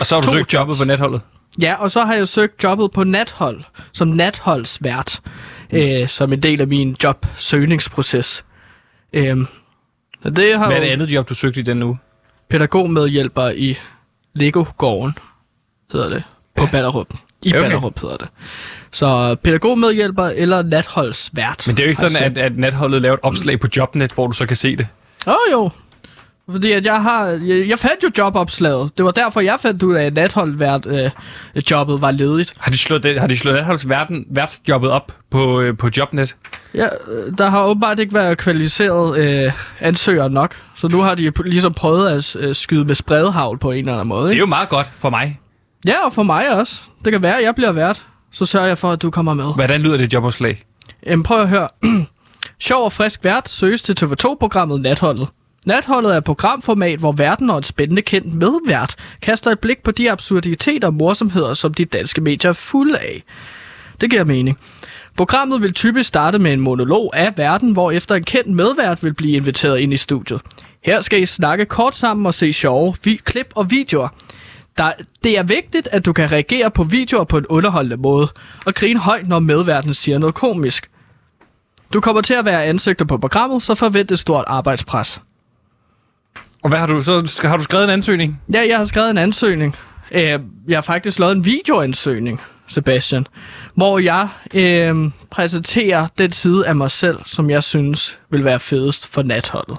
[0.00, 1.20] Og så har du To søgt jobbet på natholdet?
[1.60, 3.60] Ja, og så har jeg søgt jobbet på nathold,
[3.92, 5.20] som natholdsvært,
[5.72, 8.44] øh, som en del af min jobsøgningsproces.
[9.12, 9.46] Øhm,
[10.22, 11.98] og det har Hvad er det andet job, du søgte i den uge?
[12.50, 13.78] pædagogmedhjælper i
[14.34, 15.14] Lego-gården,
[15.92, 16.22] hedder det,
[16.56, 17.06] på Ballerup.
[17.42, 17.60] I Okay.
[17.62, 18.28] Ballerup hedder det.
[18.90, 21.64] Så pædagogmedhjælper eller natholdsvært.
[21.66, 24.26] Men det er jo ikke sådan, at, at natholdet laver et opslag på Jobnet, hvor
[24.26, 24.86] du så kan se det.
[25.26, 25.70] Åh oh, jo.
[26.50, 27.26] Fordi at jeg har...
[27.26, 28.90] Jeg, jeg fandt jo jobopslaget.
[28.98, 31.10] Det var derfor, jeg fandt ud af, at natholdvært øh,
[31.70, 32.54] jobbet var ledigt.
[32.58, 36.36] Har de slået, det, har de slået natholdsverden værtsjobbet op på, øh, på Jobnet?
[36.74, 40.54] Ja, øh, der har åbenbart ikke været kvalificeret øh, ansøgere nok.
[40.76, 44.08] Så nu har de ligesom prøvet at øh, skyde med spredhavl på en eller anden
[44.08, 44.20] måde.
[44.22, 44.40] Det er Ikke?
[44.40, 45.40] jo meget godt for mig.
[45.86, 46.82] Ja, og for mig også.
[47.04, 48.04] Det kan være, at jeg bliver vært.
[48.32, 49.54] Så sørger jeg for, at du kommer med.
[49.54, 50.62] Hvordan lyder det jobopslag?
[51.06, 51.68] Jamen, prøv at høre.
[52.60, 55.28] Sjov og frisk vært søges til TV2-programmet Natholdet.
[55.66, 59.90] Natholdet er et programformat, hvor verden og en spændende kendt medvært kaster et blik på
[59.90, 63.22] de absurditeter og morsomheder, som de danske medier er fulde af.
[64.00, 64.58] Det giver mening.
[65.16, 69.14] Programmet vil typisk starte med en monolog af verden, hvor efter en kendt medvært vil
[69.14, 70.40] blive inviteret ind i studiet.
[70.84, 74.08] Her skal I snakke kort sammen og se sjove vi- klip og videoer.
[74.78, 74.92] Der,
[75.24, 78.28] det er vigtigt, at du kan reagere på videoer på en underholdende måde,
[78.66, 80.90] og grine højt, når medverden siger noget komisk.
[81.92, 85.20] Du kommer til at være ansigter på programmet, så forvent et stort arbejdspres.
[86.62, 87.40] Og hvad har du så?
[87.44, 88.40] Har du skrevet en ansøgning?
[88.52, 89.76] Ja, jeg har skrevet en ansøgning.
[90.12, 90.20] Øh,
[90.68, 93.26] Jeg har faktisk lavet en videoansøgning, Sebastian,
[93.74, 99.06] hvor jeg øh, præsenterer den side af mig selv, som jeg synes vil være fedest
[99.12, 99.78] for natholdet.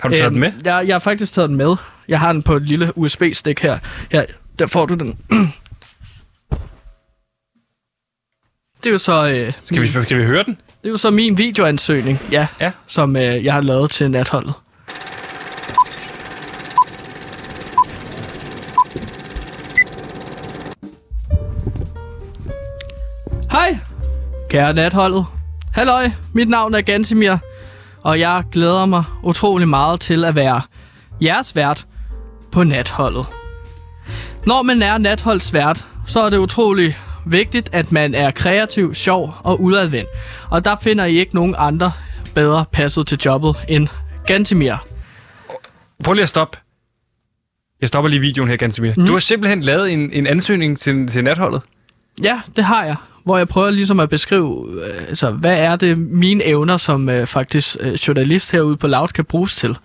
[0.00, 0.52] Har du taget den med?
[0.64, 1.76] Jeg, jeg har faktisk taget den med.
[2.08, 3.78] Jeg har den på et lille USB-stik her.
[4.10, 4.24] her.
[4.58, 5.18] Der får du den.
[8.82, 9.28] Det er jo så...
[9.28, 10.54] Øh, Skal vi, skal vi høre den?
[10.82, 12.70] Det er jo så min videoansøgning, ja, ja.
[12.86, 14.52] som øh, jeg har lavet til natholdet.
[24.54, 25.26] Kære natholdet.
[25.72, 27.36] Halløj, mit navn er Gansimir,
[28.02, 30.60] og jeg glæder mig utrolig meget til at være
[31.22, 31.86] jeres vært
[32.52, 33.26] på natholdet.
[34.46, 36.96] Når man er natholdsvært, så er det utrolig
[37.26, 40.10] vigtigt, at man er kreativ, sjov og udadvendt.
[40.50, 41.92] Og der finder I ikke nogen andre
[42.34, 43.88] bedre passet til jobbet end
[44.26, 44.86] Gantimir.
[46.04, 46.58] Prøv lige at stoppe.
[47.80, 48.92] Jeg stopper lige videoen her, Gansimir.
[48.96, 49.06] Mm.
[49.06, 51.62] Du har simpelthen lavet en, en ansøgning til, til natholdet.
[52.22, 52.96] Ja, det har jeg.
[53.24, 57.26] Hvor jeg prøver ligesom at beskrive, øh, altså, hvad er det mine evner som øh,
[57.26, 59.76] faktisk øh, journalist herude på Loud kan bruges til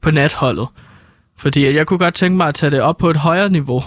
[0.00, 0.66] på natholdet.
[1.36, 3.82] Fordi jeg kunne godt tænke mig at tage det op på et højere niveau,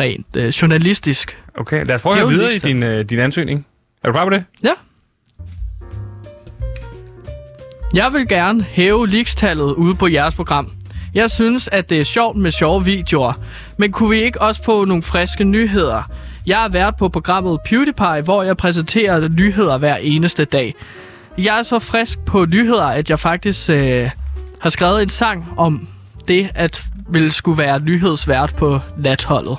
[0.00, 1.38] rent øh, journalistisk.
[1.58, 3.66] Okay, lad os prøve at høre videre i din, øh, din ansøgning.
[4.02, 4.44] Er du klar på det?
[4.62, 4.72] Ja.
[7.94, 10.72] Jeg vil gerne hæve ligestallet ude på jeres program.
[11.14, 13.32] Jeg synes, at det er sjovt med sjove videoer,
[13.76, 16.02] men kunne vi ikke også få nogle friske nyheder?
[16.50, 20.74] Jeg er vært på programmet PewDiePie, hvor jeg præsenterer nyheder hver eneste dag.
[21.38, 24.10] Jeg er så frisk på nyheder, at jeg faktisk øh,
[24.60, 25.88] har skrevet en sang om
[26.28, 29.58] det, at ville skulle være nyhedsvært på natholdet.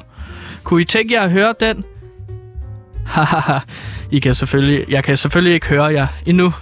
[0.64, 1.84] Kunne I tænke jer at høre den?
[3.06, 3.60] Hahaha,
[4.12, 6.54] I kan selvfølgelig, jeg kan selvfølgelig ikke høre jer endnu.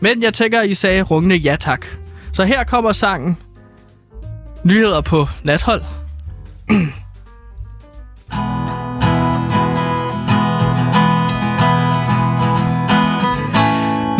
[0.00, 1.86] Men jeg tænker, I sagde rungende ja tak.
[2.32, 3.36] Så her kommer sangen.
[4.64, 5.82] Nyheder på nathold.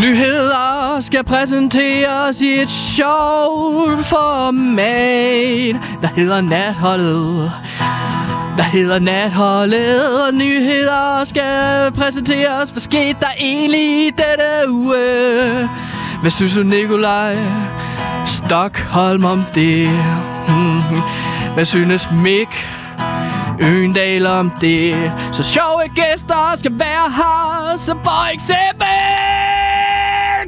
[0.07, 7.53] Nyheder skal præsenteres i et sjovt format, der hedder natholdet.
[8.57, 12.71] Der hedder natholdet, og nyheder skal præsenteres.
[12.71, 15.69] Hvad skete der egentlig i denne uge?
[16.21, 17.37] Hvad synes du, Nikolaj
[18.27, 19.91] Stockholm om det?
[20.49, 21.01] Mhm.
[21.55, 22.69] Hvad synes Mick
[23.61, 25.13] Øendal om det?
[25.33, 28.87] Så sjove gæster skal være her, så for eksempel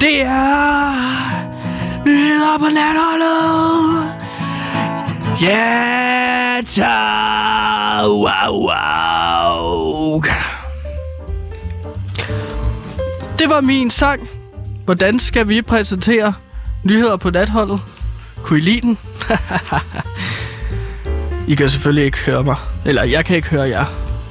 [0.00, 0.94] Det er
[2.04, 4.12] nyheder på natholdet.
[5.42, 8.06] Ja, tak.
[8.06, 10.20] Wow, wow.
[13.40, 14.28] Det var min sang.
[14.84, 16.32] Hvordan skal vi præsentere
[16.84, 17.80] nyheder på natholdet?
[18.36, 18.98] Kunne I lide den?
[21.48, 22.56] I kan selvfølgelig ikke høre mig.
[22.86, 23.84] Eller jeg kan ikke høre jer.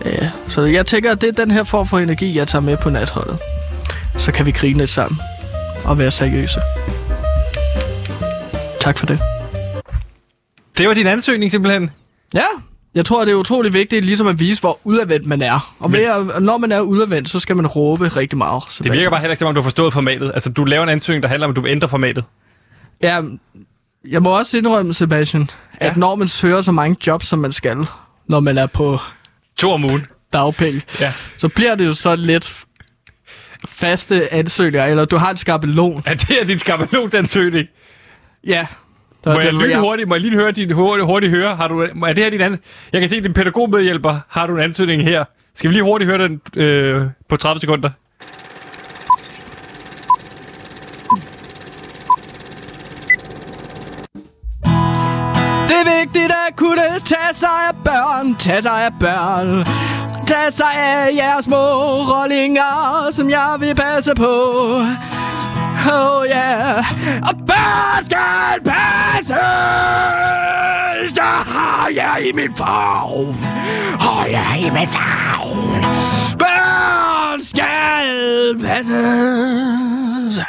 [0.05, 2.77] Ja, så jeg tænker, at det er den her form for energi, jeg tager med
[2.77, 3.39] på natholdet.
[4.17, 5.19] Så kan vi grine lidt sammen.
[5.85, 6.59] Og være seriøse.
[8.81, 9.19] Tak for det.
[10.77, 11.91] Det var din ansøgning simpelthen.
[12.33, 12.45] Ja,
[12.95, 15.75] jeg tror, det er utrolig vigtigt ligesom at vise, hvor udadvendt man er.
[15.79, 18.63] Og ved at, når man er udadvendt, så skal man råbe rigtig meget.
[18.83, 20.31] Det virker bare heller ikke, som om du har forstået formatet.
[20.33, 22.23] Altså, du laver en ansøgning, der handler om, at du vil ændre formatet.
[23.03, 23.21] Ja,
[24.07, 25.49] jeg må også indrømme, Sebastian,
[25.81, 25.87] ja.
[25.87, 27.77] at når man søger så mange jobs, som man skal,
[28.27, 28.97] når man er på...
[29.57, 30.05] To om ugen.
[30.33, 30.81] Dagpenge.
[30.99, 31.13] Ja.
[31.37, 32.63] Så bliver det jo så lidt
[33.65, 36.03] faste ansøgninger, eller du har en skabelon.
[36.05, 37.67] Er det er din skabelonsansøgning?
[38.47, 38.67] Ja.
[39.25, 41.55] Må jeg, lige hurtigt, må jeg lige høre din hurtigt, hurtigt høre?
[41.55, 44.61] Har du, er det her din ans- Jeg kan se, din pædagogmedhjælper har du en
[44.61, 45.23] ansøgning her.
[45.55, 47.89] Skal vi lige hurtigt høre den øh, på 30 sekunder?
[55.69, 59.65] Det er vigtigt at kunne tage sig af børn, tage sig af børn.
[60.27, 61.57] Tage sig af jeres små
[62.11, 64.33] rollinger, som jeg vil passe på.
[65.87, 66.83] Oh yeah.
[67.29, 69.33] Og børn skal passe.
[71.19, 73.27] Har ah, jeg i min favn.
[73.27, 73.35] Oh,
[73.99, 75.81] Har jeg i min favn.
[76.39, 80.45] Børn skal passes.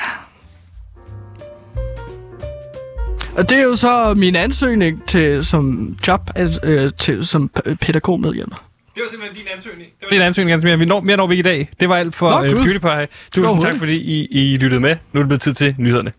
[3.36, 6.30] Og det er jo så min ansøgning til som job
[6.62, 7.48] øh, til, som
[7.80, 8.69] pædagogmedhjælper.
[9.00, 9.88] Det var simpelthen din ansøgning.
[10.00, 10.80] Det var din ansøgning, Jens.
[10.80, 11.68] Vi når, mere når vi i dag.
[11.80, 12.54] Det var alt for Nå, gud.
[12.54, 13.08] PewDiePie.
[13.34, 14.96] Tusind tak, fordi I, I lyttede med.
[15.12, 16.12] Nu er det blevet tid til nyhederne.